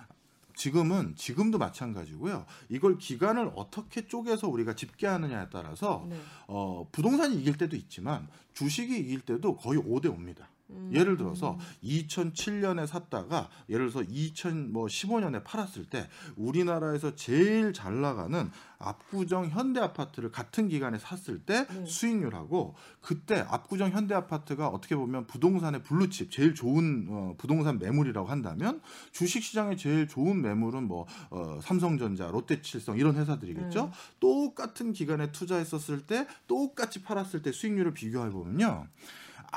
[0.57, 2.47] 지금은 지금도 마찬가지고요.
[2.71, 6.19] 이걸 기간을 어떻게 쪼개서 우리가 집계하느냐에 따라서 네.
[6.49, 10.47] 어, 부동산이 이길 때도 있지만 주식이 이길 때도 거의 5대 5입니다.
[10.71, 10.91] 음.
[10.93, 19.81] 예를 들어서 2007년에 샀다가 예를 들어서 2015년에 팔았을 때 우리나라에서 제일 잘 나가는 압구정 현대
[19.81, 21.87] 아파트를 같은 기간에 샀을 때 네.
[21.87, 28.81] 수익률하고 그때 압구정 현대 아파트가 어떻게 보면 부동산의 블루칩 제일 좋은 어, 부동산 매물이라고 한다면
[29.13, 33.85] 주식 시장에 제일 좋은 매물은 뭐 어, 삼성전자, 롯데칠성 이런 회사들이겠죠.
[33.85, 33.91] 음.
[34.21, 38.87] 똑같은 기간에 투자했었을 때 똑같이 팔았을 때 수익률을 비교해 보면요.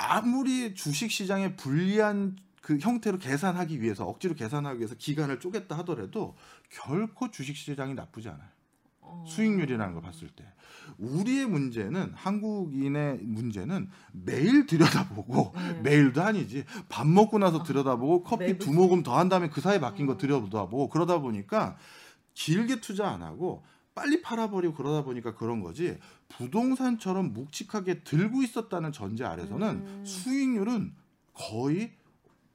[0.00, 6.36] 아무리 주식 시장에 불리한 그 형태로 계산하기 위해서 억지로 계산하기 위해서 기간을 쪼갰다 하더라도
[6.70, 8.48] 결코 주식 시장이 나쁘지 않아요.
[9.00, 9.24] 어.
[9.26, 10.44] 수익률이라는 걸 봤을 때
[10.98, 15.80] 우리의 문제는 한국인의 문제는 매일 들여다보고 네.
[15.82, 20.06] 매일도 아니지 밥 먹고 나서 들여다보고 커피 두 모금 더 한 다음에 그 사이 바뀐
[20.06, 20.18] 거 음.
[20.18, 21.76] 들여다보고 그러다 보니까
[22.34, 25.98] 길게 투자 안 하고 빨리 팔아버리고 그러다 보니까 그런 거지
[26.30, 30.04] 부동산처럼 묵직하게 들고 있었다는 전제 아래서는 음.
[30.06, 30.94] 수익률은
[31.34, 31.92] 거의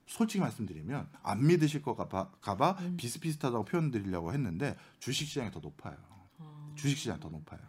[0.08, 2.98] 솔직히 말씀드리면 안 믿으실 것 같아 가봐 음.
[2.98, 5.98] 비슷비슷하다고 표현드리려고 했는데 주식시장이 더 높아요.
[6.40, 6.72] 아.
[6.76, 7.60] 주식시장 더 높아요.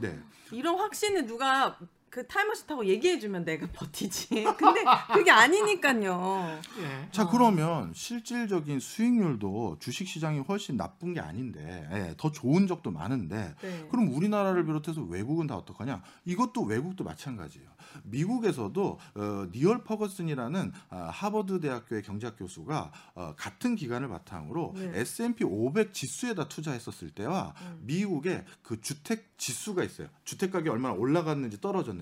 [0.00, 0.18] 네,
[0.52, 1.78] 이런 확신을 누가
[2.10, 4.42] 그 타임머신 타고 얘기해주면 내가 버티지.
[4.58, 4.84] 근데
[5.14, 6.60] 그게 아니니까요.
[6.80, 7.08] 예.
[7.12, 7.30] 자 어.
[7.30, 13.86] 그러면 실질적인 수익률도 주식 시장이 훨씬 나쁜 게 아닌데 예, 더 좋은 적도 많은데 네.
[13.90, 16.02] 그럼 우리나라를 비롯해서 외국은 다 어떡하냐?
[16.24, 17.68] 이것도 외국도 마찬가지예요.
[18.02, 24.92] 미국에서도 어, 니얼 퍼거슨이라는 아, 하버드 대학교의 경제학 교수가 어, 같은 기간을 바탕으로 네.
[24.94, 27.78] S&P 500 지수에다 투자했었을 때와 음.
[27.82, 30.08] 미국의 그 주택 지수가 있어요.
[30.24, 31.99] 주택 가격이 얼마나 올라갔는지 떨어졌는지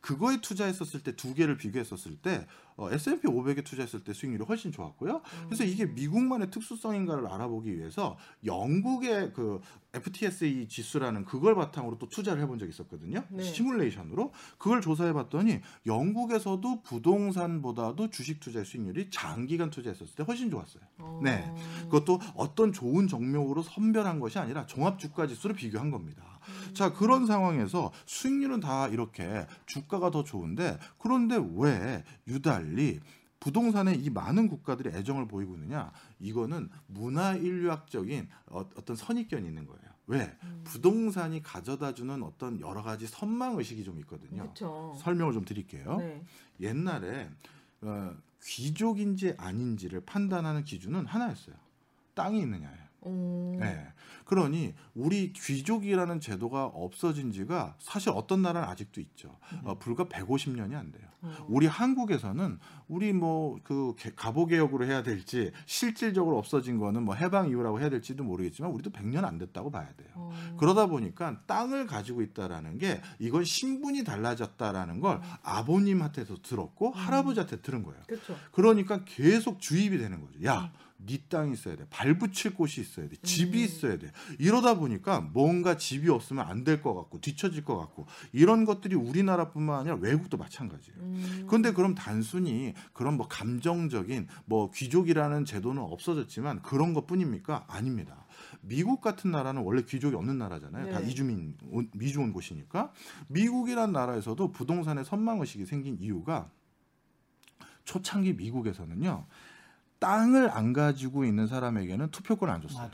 [0.00, 2.46] 그거에 투자했었을 때 두 개를 비교했었을 때
[2.76, 5.20] 어, S&P 500에 투자했을 때 수익률이 훨씬 좋았고요.
[5.44, 9.60] 그래서 이게 미국만의 특수성인가를 알아보기 위해서 영국의 그
[9.92, 13.24] FTSE 지수라는 그걸 바탕으로 또 투자를 해본 적이 있었거든요.
[13.28, 13.42] 네.
[13.42, 20.82] 시뮬레이션으로 그걸 조사해봤더니 영국에서도 부동산보다도 주식 투자의 수익률이 장기간 투자했었을 때 훨씬 좋았어요.
[20.98, 21.20] 어.
[21.22, 21.52] 네.
[21.82, 26.39] 그것도 어떤 좋은 종목으로 선별한 것이 아니라 종합 주가 지수를 비교한 겁니다.
[26.74, 33.00] 자, 그런 상황에서 수익률은 다 이렇게 주가가 더 좋은데 그런데 왜 유달리
[33.40, 35.90] 부동산에 이 많은 국가들이 애정을 보이고 있느냐?
[36.18, 39.80] 이거는 문화 인류학적인 어, 어떤 선입견이 있는 거예요.
[40.06, 40.36] 왜?
[40.64, 44.42] 부동산이 가져다 주는 어떤 여러 가지 선망 의식이 좀 있거든요.
[44.42, 44.94] 그렇죠.
[44.98, 45.96] 설명을 좀 드릴게요.
[45.98, 46.22] 네.
[46.60, 47.30] 옛날에
[47.82, 51.54] 어, 귀족인지 아닌지를 판단하는 기준은 하나였어요.
[52.14, 52.89] 땅이 있느냐예요.
[53.02, 53.56] 어.
[53.58, 53.86] 네.
[54.24, 59.38] 그러니 우리 귀족이라는 제도가 없어진 지가 사실 어떤 나라는 아직도 있죠.
[59.64, 61.08] 어, 불과 150년이 안 돼요.
[61.22, 61.46] 어.
[61.48, 67.80] 우리 한국에서는 우리 뭐 그 가보 개혁으로 해야 될지 실질적으로 없어진 거는 뭐 해방 이후라고
[67.80, 70.08] 해야 될지도 모르겠지만 우리도 100년 안 됐다고 봐야 돼요.
[70.14, 70.56] 어.
[70.58, 78.00] 그러다 보니까 땅을 가지고 있다라는 게 이건 신분이 달라졌다라는 걸 아버님한테서 들었고 할아버지한테 들은 거예요.
[78.06, 78.36] 그렇죠.
[78.52, 80.44] 그러니까 계속 주입이 되는 거죠.
[80.44, 80.72] 야,
[81.06, 81.86] 네 땅이 있어야 돼.
[81.88, 83.16] 발 붙일 곳이 있어야 돼.
[83.22, 83.64] 집이 음.
[83.64, 84.10] 있어야 돼.
[84.38, 89.80] 이러다 보니까 뭔가 집이 없으면 안 될 것 같고 뒤처질 것 같고 이런 것들이 우리나라뿐만
[89.80, 91.00] 아니라 외국도 마찬가지예요.
[91.00, 91.44] 음.
[91.48, 97.64] 그런데 그럼 단순히 그런 뭐 감정적인 뭐 귀족이라는 제도는 없어졌지만 그런 것뿐입니까?
[97.68, 98.26] 아닙니다.
[98.60, 100.92] 미국 같은 나라는 원래 귀족이 없는 나라잖아요.
[100.92, 101.08] 다 네.
[101.10, 102.92] 이주민 온- 미주 온 곳이니까
[103.28, 106.50] 미국이란 나라에서도 부동산에 선망 의식이 생긴 이유가
[107.84, 109.26] 초창기 미국에서는요.
[110.00, 112.90] 땅을 안 가지고 있는 사람에게는 투표권을 안 줬어요.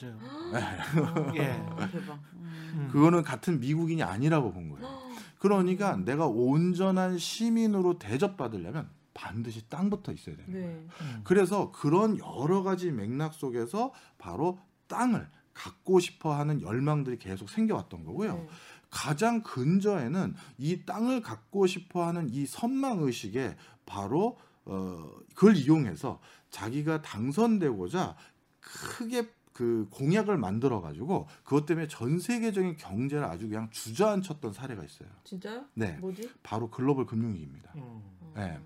[0.52, 1.32] 맞아요.
[1.36, 1.50] 예.
[1.52, 2.20] 어, 대박.
[2.34, 2.88] 음.
[2.92, 5.06] 그거는 같은 미국인이 아니라고 본 거예요.
[5.38, 10.68] 그러니까 내가 온전한 시민으로 대접받으려면 반드시 땅부터 있어야 되는 거예요.
[10.68, 10.86] 네.
[11.24, 18.34] 그래서 그런 여러 가지 맥락 속에서 바로 땅을 갖고 싶어 하는 열망들이 계속 생겨왔던 거고요.
[18.34, 18.48] 네.
[18.90, 26.20] 가장 근저에는 이 땅을 갖고 싶어 하는 이 선망 의식에 바로 어, 그걸 이용해서
[26.60, 28.16] 자기가 당선되고자
[28.60, 35.08] 크게 그 공약을 만들어 가지고 그것 때문에 전 세계적인 경제를 아주 그냥 주저앉혔던 사례가 있어요.
[35.24, 35.64] 진짜요?
[35.74, 35.92] 네.
[36.00, 36.30] 뭐지?
[36.42, 37.72] 바로 글로벌 금융위기입니다.
[37.76, 38.02] 음.
[38.34, 38.58] 네.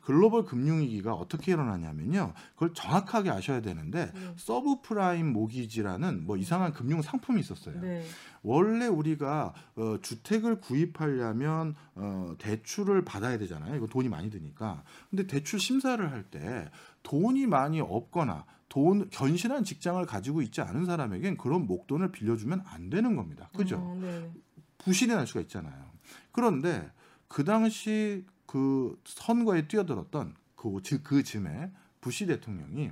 [0.00, 2.32] 글로벌 금융위기가 어떻게 일어나냐면요.
[2.54, 4.34] 그걸 정확하게 아셔야 되는데 네.
[4.38, 7.78] 서브프라임 모기지라는 뭐 이상한 금융 상품이 있었어요.
[7.78, 8.02] 네.
[8.42, 13.76] 원래 우리가 어, 주택을 구입하려면 어, 대출을 받아야 되잖아요.
[13.76, 14.82] 이거 돈이 많이 드니까.
[15.10, 16.70] 근데 대출 심사를 할 때
[17.08, 23.16] 돈이 많이 없거나 돈 견실한 직장을 가지고 있지 않은 사람에겐 그런 목돈을 빌려주면 안 되는
[23.16, 23.48] 겁니다.
[23.56, 23.76] 그죠?
[23.78, 24.30] 어, 네.
[24.76, 25.90] 부실이 날 수가 있잖아요.
[26.32, 26.90] 그런데
[27.26, 31.70] 그 당시 그 선거에 뛰어들었던 그, 즈- 그 즈음에
[32.02, 32.90] 부시 대통령이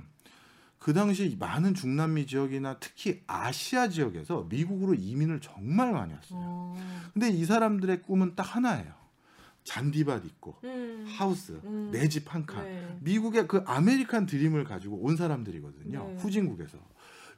[0.79, 6.39] 그 당시 많은 중남미 지역이나 특히 아시아 지역에서 미국으로 이민을 정말 많이 왔어요.
[6.41, 6.75] 어.
[7.13, 8.93] 근데 이 사람들의 꿈은 딱 하나예요.
[9.67, 11.05] 잔디밭 있고 음.
[11.07, 11.89] 하우스 음.
[11.91, 12.63] 내집 한 칸.
[12.63, 12.97] 네.
[13.01, 16.07] 미국의 그 아메리칸 드림을 가지고 온 사람들이거든요.
[16.07, 16.15] 네.
[16.17, 16.77] 후진국에서.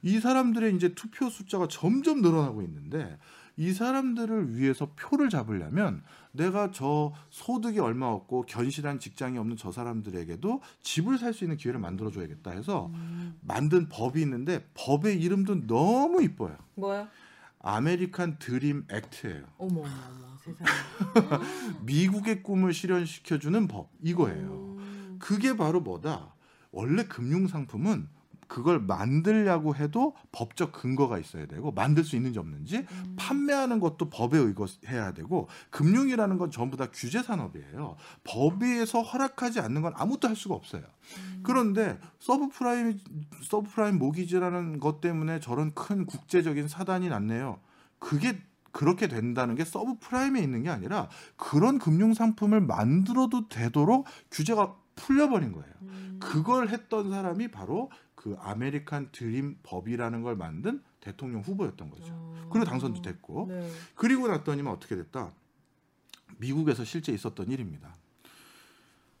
[0.02, 3.18] 이 사람들의 이제 투표 숫자가 점점 늘어나고 있는데
[3.56, 6.02] 이 사람들을 위해서 표를 잡으려면
[6.32, 11.80] 내가 저 소득이 얼마 없고 견실한 직장이 없는 저 사람들에게도 집을 살 수 있는 기회를
[11.80, 13.34] 만들어 줘야겠다 해서 음.
[13.42, 16.56] 만든 법이 있는데 법의 이름도 너무 이뻐요.
[16.76, 17.10] 뭐야?
[17.62, 19.44] American Dream Act예요.
[19.58, 21.44] 어머 어머 어머 세상에.
[21.84, 24.76] 미국의 꿈을 실현시켜 주는 법 이거예요.
[24.78, 25.16] 음.
[25.20, 26.34] 그게 바로 뭐다?
[26.72, 28.08] 원래 금융 상품은
[28.50, 33.14] 그걸 만들려고 해도 법적 근거가 있어야 되고 만들 수 있는지 없는지 음.
[33.16, 37.94] 판매하는 것도 법에 의거해야 되고 금융이라는 건 전부 다 규제 산업이에요.
[38.24, 40.82] 법에서 허락하지 않는 건 아무것도 할 수가 없어요.
[40.82, 41.40] 음.
[41.44, 42.98] 그런데 서브프라임
[43.44, 47.60] 서브프라임 모기지라는 것 때문에 저런 큰 국제적인 사단이 났네요.
[48.00, 48.36] 그게
[48.72, 55.72] 그렇게 된다는 게 서브프라임에 있는 게 아니라 그런 금융 상품을 만들어도 되도록 규제가 풀려버린 거예요.
[55.82, 56.18] 음.
[56.20, 57.90] 그걸 했던 사람이 바로
[58.20, 62.12] 그 아메리칸 드림 법이라는 걸 만든 대통령 후보였던 거죠.
[62.12, 62.48] 어.
[62.52, 63.70] 그리고 당선도 됐고 네.
[63.94, 65.32] 그리고 났더니만 어떻게 됐다.
[66.36, 67.96] 미국에서 실제 있었던 일입니다.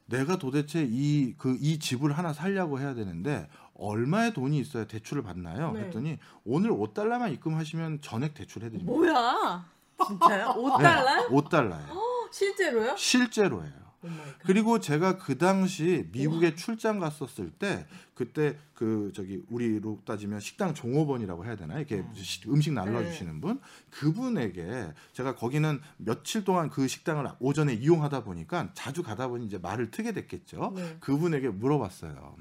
[0.04, 5.72] 내가 도대체 이 그이 집을 하나 살려고 해야 되는데 얼마의 돈이 있어야 대출을 받나요?
[5.72, 5.84] 네.
[5.84, 8.92] 했더니 오늘 5달러만 입금하시면 전액 대출해 드립니다.
[8.92, 9.66] 뭐야?
[10.06, 10.48] 진짜요?
[10.58, 11.28] 5달러?
[11.28, 12.30] 5달러예요.
[12.30, 12.96] 실제로요?
[12.98, 13.89] 실제로예요.
[14.02, 14.38] Oh my God.
[14.44, 21.44] 그리고 제가 그 당시 미국에 출장 갔었을 때 그때 그 저기 우리로 따지면 식당 종업원이라고
[21.44, 27.74] 해야 되나 이렇게 시- 음식 날라주시는 분 그분에게 제가 거기는 며칠 동안 그 식당을 오전에
[27.74, 30.72] 이용하다 보니까 자주 가다 보니 이제 말을 트게 됐겠죠.
[30.76, 30.96] 네.
[31.00, 32.36] 그분에게 물어봤어요.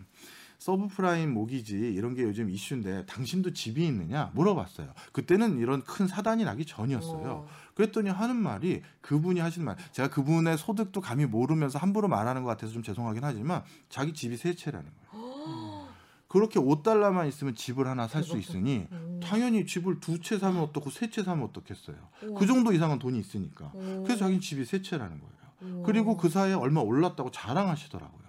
[0.58, 4.94] 서브프라임 모기지 이런 게 요즘 이슈인데 당신도 집이 있느냐 물어봤어요.
[5.14, 7.46] 그때는 이런 큰 사단이 나기 전이었어요.
[7.48, 7.48] 어.
[7.80, 12.74] 그랬더니 하는 말이 그분이 하시는 말 제가 그분의 소득도 감히 모르면서 함부로 말하는 것 같아서
[12.74, 15.88] 좀 죄송하긴 하지만 자기 집이 세 채라는 거예요.
[16.28, 18.86] 그렇게 5달러만 있으면 집을 하나 살 수 있으니
[19.24, 21.96] 당연히 집을 두 채 사면 어떻고 세 채 사면 어떻겠어요.
[22.38, 23.72] 그 정도 이상은 돈이 있으니까.
[24.04, 25.84] 그래서 자기는 집이 세 채라는 거예요.
[25.84, 28.20] 그리고 그 사이에 얼마 올랐다고 자랑하시더라고요.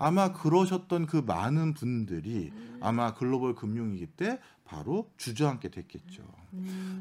[0.00, 6.22] 아마 그러셨던 그 많은 분들이 아마 글로벌 금융위기 때 바로 주저앉게 됐겠죠.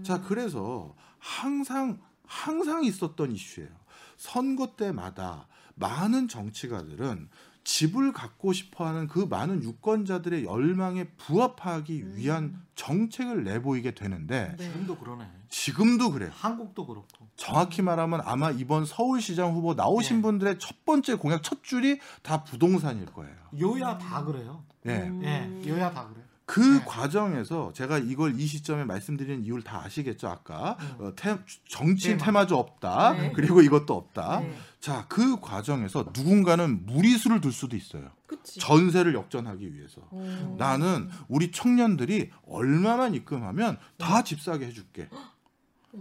[0.04, 0.96] 자, 그래서
[1.28, 3.70] 항상 항상 있었던 이슈예요.
[4.16, 7.30] 선거 때마다 많은 정치가들은
[7.64, 14.64] 집을 갖고 싶어하는 그 많은 유권자들의 열망에 부합하기 위한 정책을 내보이게 되는데 네.
[14.72, 15.30] 지금도 그러네.
[15.50, 16.32] 지금도 그래요.
[16.34, 17.28] 한국도 그렇고.
[17.36, 20.22] 정확히 말하면 아마 이번 서울시장 후보 나오신 네.
[20.22, 23.36] 분들의 첫 번째 공약 첫 줄이 다 부동산일 거예요.
[23.60, 24.64] 여야 다 그래요.
[24.86, 24.92] 예.
[24.92, 25.22] 음.
[25.24, 26.17] 예, 여야 다 그래.
[26.48, 26.84] 그 네.
[26.86, 31.06] 과정에서 제가 이걸 이 시점에 말씀드리는 이유를 다 아시겠죠 아까 음.
[31.06, 31.38] 어, 테,
[31.68, 32.24] 정치 테마.
[32.24, 33.32] 테마주 없다 네.
[33.36, 34.58] 그리고 이것도 없다 네.
[34.80, 38.62] 자그 과정에서 누군가는 무리수를 둘 수도 있어요 그치.
[38.62, 40.56] 전세를 역전하기 위해서 어.
[40.58, 45.10] 나는 우리 청년들이 얼마만 입금하면 다 집 사게 해줄게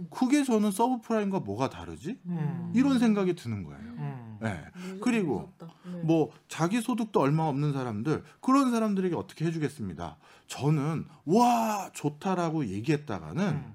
[0.09, 2.71] 그게 저는 서브프라임과 뭐가 다르지 음.
[2.75, 4.37] 이런 생각이 드는 거예요 음.
[4.41, 4.63] 네.
[5.01, 5.51] 그리고.
[5.59, 6.01] 네.
[6.03, 10.17] 뭐 자기 소득도 얼마 없는 사람들 그런 사람들에게 어떻게 해주겠습니다.
[10.47, 13.73] 저는 와 좋다라고 얘기했다가는 음.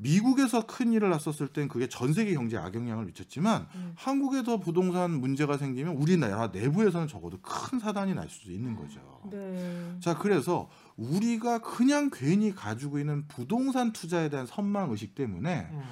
[0.00, 3.92] 미국에서 큰 일을 났었을 땐 그게 전 세계 경제에 악영향을 미쳤지만 음.
[3.96, 9.00] 한국에서 부동산 문제가 생기면 우리나라 내부에서는 적어도 큰 사단이 날 수도 있는 거죠.
[9.30, 9.96] 네.
[10.00, 15.82] 자 그래서 우리가 그냥 괜히 가지고 있는 부동산 투자에 대한 선망 의식 때문에 음.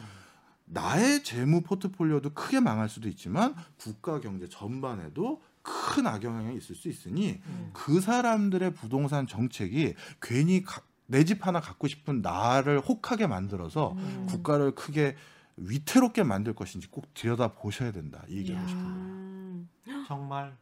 [0.67, 7.41] 나의 재무 포트폴리오도 크게 망할 수도 있지만 국가 경제 전반에도 큰 악영향이 있을 수 있으니
[7.47, 7.71] 음.
[7.73, 10.65] 그 사람들의 부동산 정책이 괜히
[11.07, 14.27] 내 집 하나 갖고 싶은 나를 혹하게 만들어서 음.
[14.29, 15.15] 국가를 크게
[15.57, 18.97] 위태롭게 만들 것인지 꼭 들여다 보셔야 된다 이 얘기하고 싶은 거예요.
[18.97, 19.69] 음.
[20.09, 20.57] 정말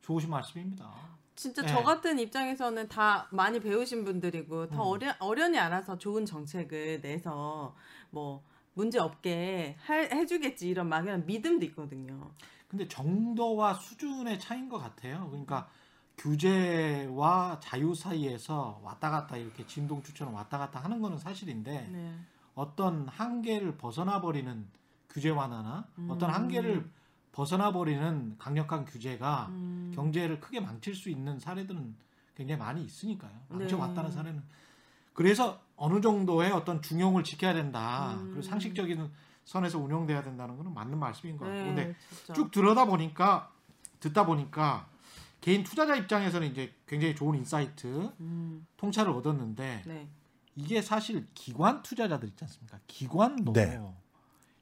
[0.00, 0.90] 좋으신 말씀입니다.
[1.40, 1.68] 진짜 네.
[1.68, 4.88] 저 같은 입장에서는 다 많이 배우신 분들이고 더 음.
[4.90, 7.74] 어려, 어련히 알아서 좋은 정책을 내서
[8.10, 12.30] 뭐 문제 없게 할- 해주겠지 이런 막연한 믿음도 있거든요.
[12.68, 15.28] 근데 정도와 수준의 차이인 것 같아요.
[15.30, 15.66] 그러니까
[16.18, 22.14] 규제와 자유 사이에서 왔다 갔다 이렇게 진동주처럼 왔다 갔다 하는 거는 사실인데 네.
[22.54, 24.68] 어떤 한계를 벗어나 버리는
[25.08, 26.08] 규제 완화나 음.
[26.10, 26.86] 어떤 한계를
[27.32, 29.92] 벗어나 버리는 강력한 규제가 음.
[29.94, 31.94] 경제를 크게 망칠 수 있는 사례들은
[32.34, 33.30] 굉장히 많이 있으니까요.
[33.48, 34.16] 망쳐왔다는 네.
[34.16, 34.42] 사례는.
[35.12, 38.14] 그래서 어느 정도의 어떤 중용을 지켜야 된다.
[38.14, 38.26] 음.
[38.30, 39.10] 그리고 상식적인
[39.44, 41.64] 선에서 운영돼야 된다는 거는 맞는 말씀인 것 같고.
[41.64, 42.34] 근데 네, 진짜.
[42.34, 43.50] 쭉 들여다 보니까
[44.00, 44.88] 듣다 보니까
[45.40, 50.08] 개인 투자자 입장에서는 이제 굉장히 좋은 insight, 음, 통찰을 얻었는데 네.
[50.56, 52.78] 이게 사실 기관 투자자들 있지 않습니까?
[52.86, 53.80] 기관도 네.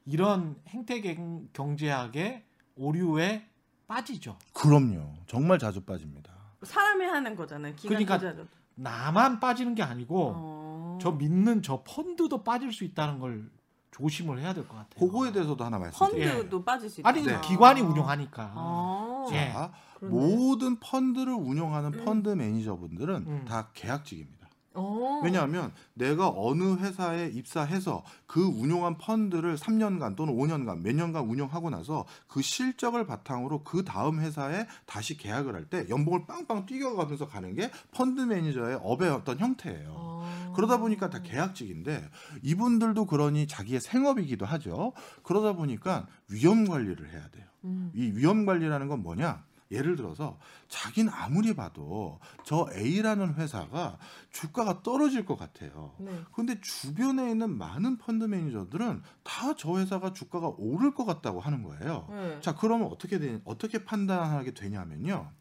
[0.05, 2.43] 이런 행태 경- 경제학의
[2.79, 3.45] 오류에
[3.87, 4.37] 빠지죠.
[4.53, 5.13] 그럼요.
[5.27, 6.31] 정말 자주 빠집니다.
[6.63, 7.73] 사람이 하는 거잖아요.
[7.81, 8.47] 그러니까 투자자도.
[8.75, 10.97] 나만 빠지는 게 아니고 어.
[11.01, 13.49] 저 믿는 저 펀드도 빠질 수 있다는 걸
[13.91, 15.05] 조심을 해야 될 것 같아요.
[15.05, 16.33] 그거에 대해서도 하나 말씀드릴게요.
[16.37, 17.09] 펀드도 빠질 수 있다.
[17.09, 17.39] 아니 네.
[17.41, 18.53] 기관이 운용하니까.
[18.55, 19.25] 아.
[19.33, 19.51] 예.
[19.51, 19.73] 자.
[20.01, 23.45] 모든 펀드를 운영하는 펀드 매니저분들은 음.
[23.45, 24.38] 다 계약직입니다.
[24.75, 25.21] 어.
[25.23, 32.05] 왜냐하면 내가 어느 회사에 입사해서 그 운용한 펀드를 3년간 또는 5년간 몇 년간 운영하고 나서
[32.27, 37.69] 그 실적을 바탕으로 그 다음 회사에 다시 계약을 할 때 연봉을 빵빵 뛰겨가면서 가는 게
[37.91, 39.89] 펀드 매니저의 업의 어떤 형태예요.
[39.89, 40.53] 어.
[40.55, 42.09] 그러다 보니까 다 계약직인데
[42.43, 44.93] 이분들도 그러니 자기의 생업이기도 하죠.
[45.23, 47.45] 그러다 보니까 위험 관리를 해야 돼요.
[47.65, 47.91] 음.
[47.93, 49.43] 이 위험 관리라는 건 뭐냐?
[49.71, 53.99] 예를 들어서 자기는 아무리 봐도 저 A라는 회사가
[54.31, 55.93] 주가가 떨어질 것 같아요.
[55.99, 56.11] 네.
[56.33, 62.07] 근데 주변에 있는 많은 펀드 매니저들은 다 저 회사가 주가가 오를 것 같다고 하는 거예요.
[62.09, 62.39] 네.
[62.41, 65.31] 자, 그러면 어떻게 되, 어떻게 판단하게 되냐면요.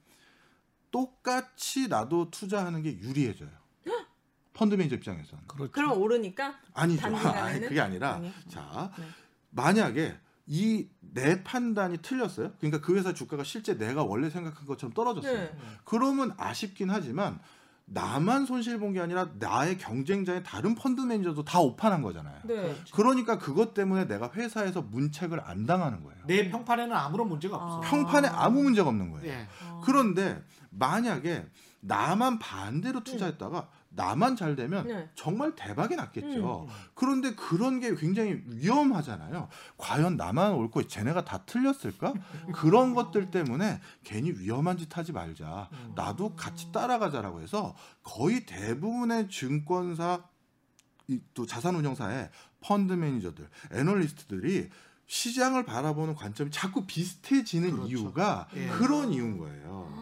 [0.91, 3.51] 똑같이 나도 투자하는 게 유리해져요.
[4.55, 5.47] 펀드 매니저 입장에서는.
[5.47, 5.71] 그렇죠.
[5.71, 7.07] 그럼 오르니까 아니죠.
[7.07, 8.33] 아니, 그게 아니라 아니요.
[8.49, 9.05] 자, 네.
[9.51, 10.19] 만약에
[10.49, 12.53] 이 내 판단이 틀렸어요.
[12.61, 15.33] 그러니까 그 회사 주가가 실제 내가 원래 생각한 것처럼 떨어졌어요.
[15.39, 15.57] 네.
[15.85, 17.39] 그러면 아쉽긴 하지만
[17.87, 22.41] 나만 손실 본 게 아니라 나의 경쟁자의 다른 펀드 매니저도 다 오판한 거잖아요.
[22.45, 22.77] 네.
[22.93, 26.19] 그러니까 그것 때문에 내가 회사에서 문책을 안 당하는 거예요.
[26.27, 27.59] 내 평판에는 아무런 문제가 아.
[27.79, 27.81] 없어.
[27.91, 29.27] 평판에 아무 문제가 없는 거예요.
[29.33, 29.49] 예.
[29.65, 29.81] 어.
[29.85, 31.47] 그런데 만약에
[31.81, 33.69] 나만 반대로 투자했다가
[33.99, 35.11] 나만 잘 되면 네.
[35.17, 36.67] 정말 대박이 났겠죠.
[36.69, 36.75] 음.
[36.95, 39.49] 그런데 그런 게 굉장히 위험하잖아요.
[39.77, 42.15] 과연 나만 옳고 쟤네가 다 틀렸을까?
[42.55, 45.69] 그런 것들 때문에 괜히 위험한 짓 하지 말자.
[45.73, 45.93] 음.
[45.97, 47.75] 나도 같이 따라가자라고 해서
[48.05, 50.23] 거의 대부분의 증권사
[51.09, 52.31] 이- 또 자산운용사의
[52.61, 54.69] 펀드 매니저들, 애널리스트들이
[55.09, 57.89] 시장을 바라보는 관점이 자꾸 비슷해지는 그렇죠.
[57.89, 58.69] 이유가 예.
[58.69, 59.93] 그런 이유인 거예요.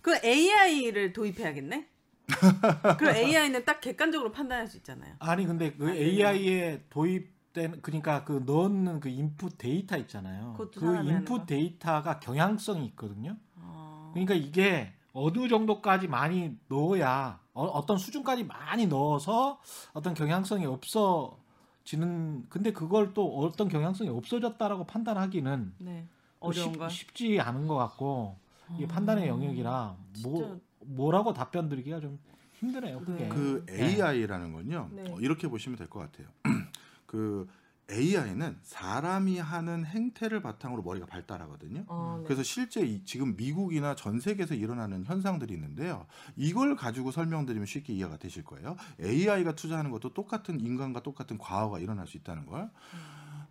[0.00, 1.89] 그 AI를 도입해야겠네.
[2.98, 5.14] 그럼 AI는 딱 객관적으로 판단할 수 있잖아요.
[5.18, 5.98] 아니 근데 그 아, 네.
[5.98, 10.54] AI에 도입된 그러니까 그 넣는 그 인풋 데이터 있잖아요.
[10.56, 11.46] 그 인풋 거?
[11.46, 13.36] 데이터가 경향성이 있거든요.
[13.56, 14.10] 어.
[14.12, 19.60] 그러니까 이게 어느 정도까지 많이 넣어야 어, 떤 수준까지 많이 넣어서
[19.92, 26.06] 어떤 경향성이 없어지는 근데 그걸 또 어떤 경향성이 없어졌다라고 판단하기는 네.
[26.52, 28.38] 쉽, 쉽지 않은 것 같고
[28.76, 30.60] 이게 판단의 영역이라 뭐.
[30.84, 32.18] 뭐라고 답변 드리기가 좀
[32.54, 33.00] 힘드네요.
[33.00, 33.24] 그게.
[33.24, 33.28] 네.
[33.28, 33.84] 그 네.
[33.94, 34.90] AI라는 건요.
[34.92, 35.04] 네.
[35.10, 36.26] 어, 이렇게 보시면 될 것 같아요.
[37.06, 37.48] 그
[37.90, 41.84] AI는 사람이 하는 행태를 바탕으로 머리가 발달하거든요.
[41.88, 42.24] 어, 네.
[42.24, 46.06] 그래서 실제 이- 지금 미국이나 전 세계에서 일어나는 현상들이 있는데요.
[46.36, 48.76] 이걸 가지고 설명드리면 쉽게 이해가 되실 거예요.
[49.00, 52.70] AI가 투자하는 것도 똑같은 인간과 똑같은 과거가 일어날 수 있다는 걸.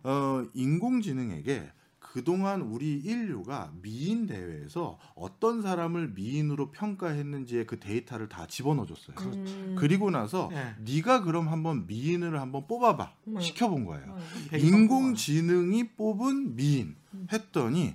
[0.04, 1.70] 어, 인공지능에게
[2.12, 9.16] 그동안 우리 인류가 미인 대회에서 어떤 사람을 미인으로 평가했는지의 그 데이터를 다 집어넣어 줬어요.
[9.32, 9.76] 음.
[9.78, 10.74] 그리고 나서 네.
[10.80, 13.38] 네가 그럼 한번 미인을 한번 뽑아 봐 음.
[13.40, 14.06] 시켜 본 거예요.
[14.08, 14.56] 어.
[14.56, 16.96] 인공지능이 뽑은 미인
[17.32, 17.94] 했더니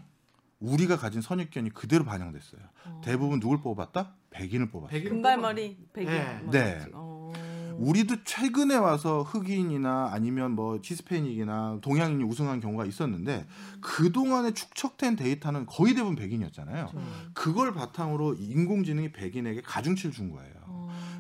[0.60, 2.62] 우리가 가진 선입견이 그대로 반영됐어요.
[2.86, 3.02] 어.
[3.04, 4.16] 대부분 누굴 뽑았다?
[4.30, 4.92] 백인을 뽑았어요.
[4.92, 6.10] 백인 금발머리 백인.
[6.10, 6.40] 네.
[6.42, 6.86] 뭐 네.
[6.94, 7.15] 어.
[7.78, 13.46] 우리도 최근에 와서 흑인이나 아니면 뭐 히스패닉이나 동양인이 우승한 경우가 있었는데
[13.82, 16.92] 그 동안에 축적된 데이터는 거의 대부분 백인이었잖아요.
[16.96, 17.30] 음.
[17.34, 20.55] 그걸 바탕으로 인공지능이 백인에게 가중치를 준 거예요.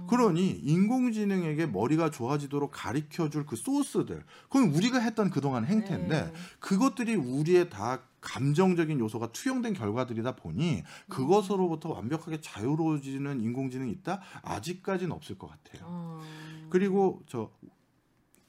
[0.05, 0.07] 어.
[0.07, 6.33] 그러니 인공지능에게 머리가 좋아지도록 가르쳐 줄 그 소스들 그건 우리가 했던 그동안 행태인데 네.
[6.59, 14.21] 그것들이 우리의 다 감정적인 요소가 투영된 결과들이다 보니 그것으로부터 완벽하게 자유로워지는 인공지능이 있다?
[14.41, 15.83] 아직까지는 없을 것 같아요.
[15.85, 16.21] 어.
[16.71, 17.51] 그리고 저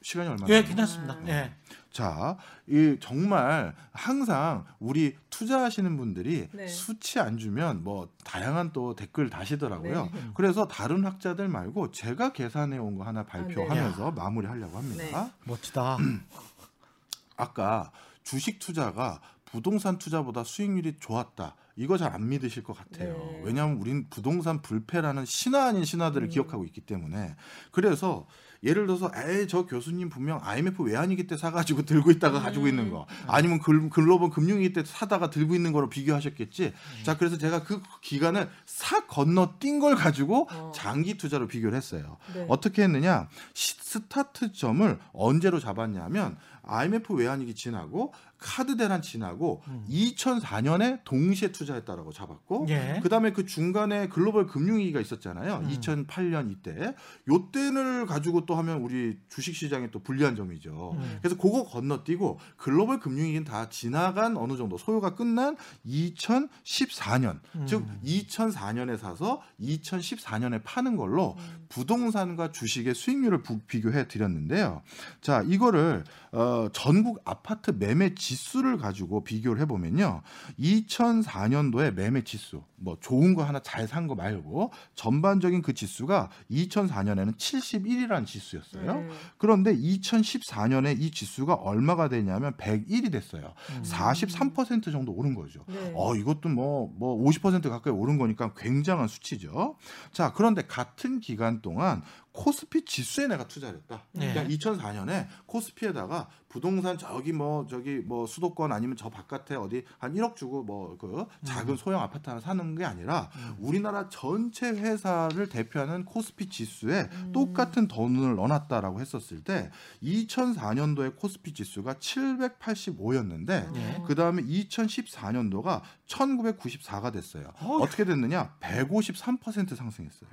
[0.01, 0.63] 시간이 얼마 예?
[0.63, 1.19] 괜찮습니다.
[1.27, 1.53] 예.
[1.91, 6.67] 자, 이 정말 항상 우리 투자하시는 분들이 네.
[6.67, 10.05] 수치 안 주면 뭐 다양한 또 댓글 다시더라고요.
[10.05, 10.11] 네.
[10.35, 14.11] 그래서 다른 학자들 말고 제가 계산해 온 거 하나 발표하면서 네.
[14.15, 15.23] 마무리하려고 합니다.
[15.25, 15.31] 네.
[15.45, 15.97] 멋지다.
[17.37, 17.91] 아까
[18.23, 21.55] 주식 투자가 부동산 투자보다 수익률이 좋았다.
[21.77, 23.13] 이거 잘 안 믿으실 것 같아요.
[23.13, 23.41] 네.
[23.43, 26.29] 왜냐하면 우린 부동산 불패라는 신화 아닌 신화들을 음.
[26.29, 27.35] 기억하고 있기 때문에
[27.71, 28.25] 그래서
[28.63, 32.69] 예를 들어서 에이 저 교수님 분명 IMF 외환위기 때 사가지고 들고 있다가 가지고 음.
[32.69, 36.65] 있는 거 아니면 글, 글로벌 금융위기 때 사다가 들고 있는 거로 비교하셨겠지.
[36.65, 37.03] 음.
[37.03, 40.71] 자 그래서 제가 그 기간을 싹 건너 뛴 걸 가지고 어.
[40.73, 42.17] 장기 투자로 비교를 했어요.
[42.33, 42.45] 네.
[42.49, 43.27] 어떻게 했느냐?
[43.53, 49.85] 시- 스타트점을 언제로 잡았냐면 IMF 외환위기 지나고 카드 대란 지나고 음.
[49.89, 52.99] 2004년에 동시에 투자했다라고 잡았고 예.
[53.01, 55.61] 그다음에 그 중간에 글로벌 금융위기가 있었잖아요.
[55.63, 55.69] 음.
[55.69, 56.93] 2008년 이때
[57.27, 60.95] 요때를 가지고 또 하면 우리 주식 시장이 또 불리한 점이죠.
[60.97, 61.17] 음.
[61.21, 65.57] 그래서 그거 건너뛰고 글로벌 금융위기는 다 지나간 어느 정도 소요가 끝난
[65.87, 67.65] 2014년 음.
[67.67, 71.65] 즉 2004년에 사서 2014년에 파는 걸로 음.
[71.69, 74.81] 부동산과 주식의 수익률을 부- 비교해 드렸는데요.
[75.21, 80.21] 자, 이거를 어, 전국 아파트 매매 지수를 가지고 비교를 해보면요.
[80.59, 87.35] 2004년도에 매매 지수, 뭐 좋은 거 하나 잘 산 거 말고 전반적인 그 지수가 2004년에는
[87.37, 89.01] 71이라는 지수였어요.
[89.01, 89.09] 네.
[89.37, 93.53] 그런데 2014년에 이 지수가 얼마가 되냐면 101이 됐어요.
[93.71, 93.81] 음.
[93.83, 95.63] 43% 정도 오른 거죠.
[95.67, 95.93] 네.
[95.95, 99.75] 어, 이것도 뭐, 뭐 50% 가까이 오른 거니까 굉장한 수치죠.
[100.11, 102.01] 자, 그런데 같은 기간 동안
[102.37, 104.03] 코스피 지수에 내가 투자를 했다.
[104.11, 104.31] 네.
[104.31, 110.35] 그러니까 2004년에 코스피에다가 부동산 저기 뭐 저기 뭐 수도권 아니면 저 바깥에 어디 한 1억
[110.35, 113.29] 주고 뭐 그 작은 소형 아파트 하나 사는 게 아니라
[113.59, 117.31] 우리나라 전체 회사를 대표하는 코스피 지수에 음.
[117.33, 119.71] 똑같은 돈을 넣어놨다라고 했었을 때
[120.03, 124.03] 2004년도에 코스피 지수가 785였는데 예.
[124.05, 127.51] 그 다음에 2014년도가 1994가 됐어요.
[127.81, 128.55] 어떻게 됐느냐?
[128.59, 130.29] 153% 상승했어요.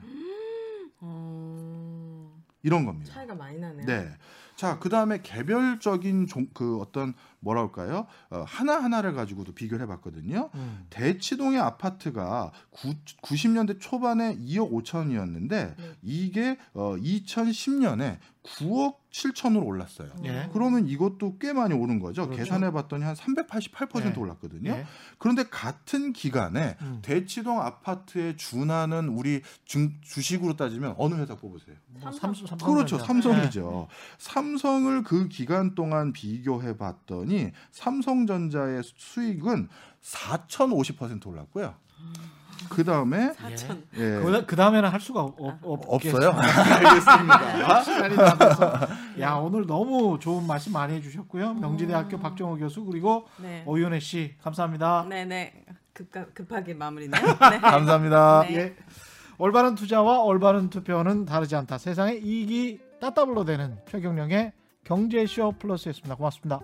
[1.01, 1.54] 어.
[2.65, 3.13] 이런 겁니다.
[3.13, 3.87] 차이가 많이 나네요.
[3.87, 4.09] 네.
[4.57, 8.07] 자, 그 다음에 개별적인 종, 그 어떤 뭐랄까요?
[8.31, 10.51] 어, 하나 하나를 가지고도 비교를 해 봤거든요.
[10.55, 10.87] 음.
[10.91, 15.77] 대치동의 아파트가 구, 90년대 초반에 2억 5천이었는데 네.
[16.03, 20.09] 이게 어, 2010년에 9억 7천으로 올랐어요.
[20.25, 20.49] 예.
[20.53, 22.27] 그러면 이것도 꽤 많이 오른 거죠.
[22.27, 22.43] 그렇죠.
[22.43, 24.15] 계산해 봤더니 한 388% 네.
[24.17, 24.71] 올랐거든요.
[24.73, 24.87] 예.
[25.19, 26.99] 그런데 같은 기간에 음.
[27.03, 31.77] 대치동 아파트에 준하는 우리 중, 주식으로 따지면 어느 회사 뽑으세요?
[31.87, 32.47] 뭐 삼성.
[32.47, 32.99] 삼성, 그렇죠.
[32.99, 33.87] 삼성이죠.
[34.19, 39.69] 삼성을 그 기간 동안 비교해 봤더니 삼성전자의 수익은
[40.03, 41.75] 4,050% 올랐고요.
[42.69, 43.85] 그 다음에 사천.
[43.95, 43.99] 예.
[43.99, 46.31] 그, 그 다음에는 할 수가 없, 없, 없어요?
[46.37, 47.83] 알겠습니다.
[47.83, 48.73] 시간이 다 돼서.
[49.21, 51.55] 야 오늘 너무 좋은 말씀 많이 해주셨고요.
[51.55, 53.63] 명지대학교 박정호 교수 그리고 네.
[53.67, 55.07] 오윤혜 씨 감사합니다.
[55.09, 55.65] 네네.
[55.93, 57.23] 급가, 급하게 마무리네요.
[57.51, 57.61] 네.
[57.61, 58.45] 감사합니다.
[58.49, 58.55] 네.
[58.57, 58.77] 예.
[59.39, 61.79] 올바른 투자와 올바른 투표는 다르지 않다.
[61.79, 64.53] 세상에 이익이 따따블로 되는 최경령의
[64.85, 66.15] 경제쇼 플러스였습니다.
[66.17, 66.61] 고맙습니다.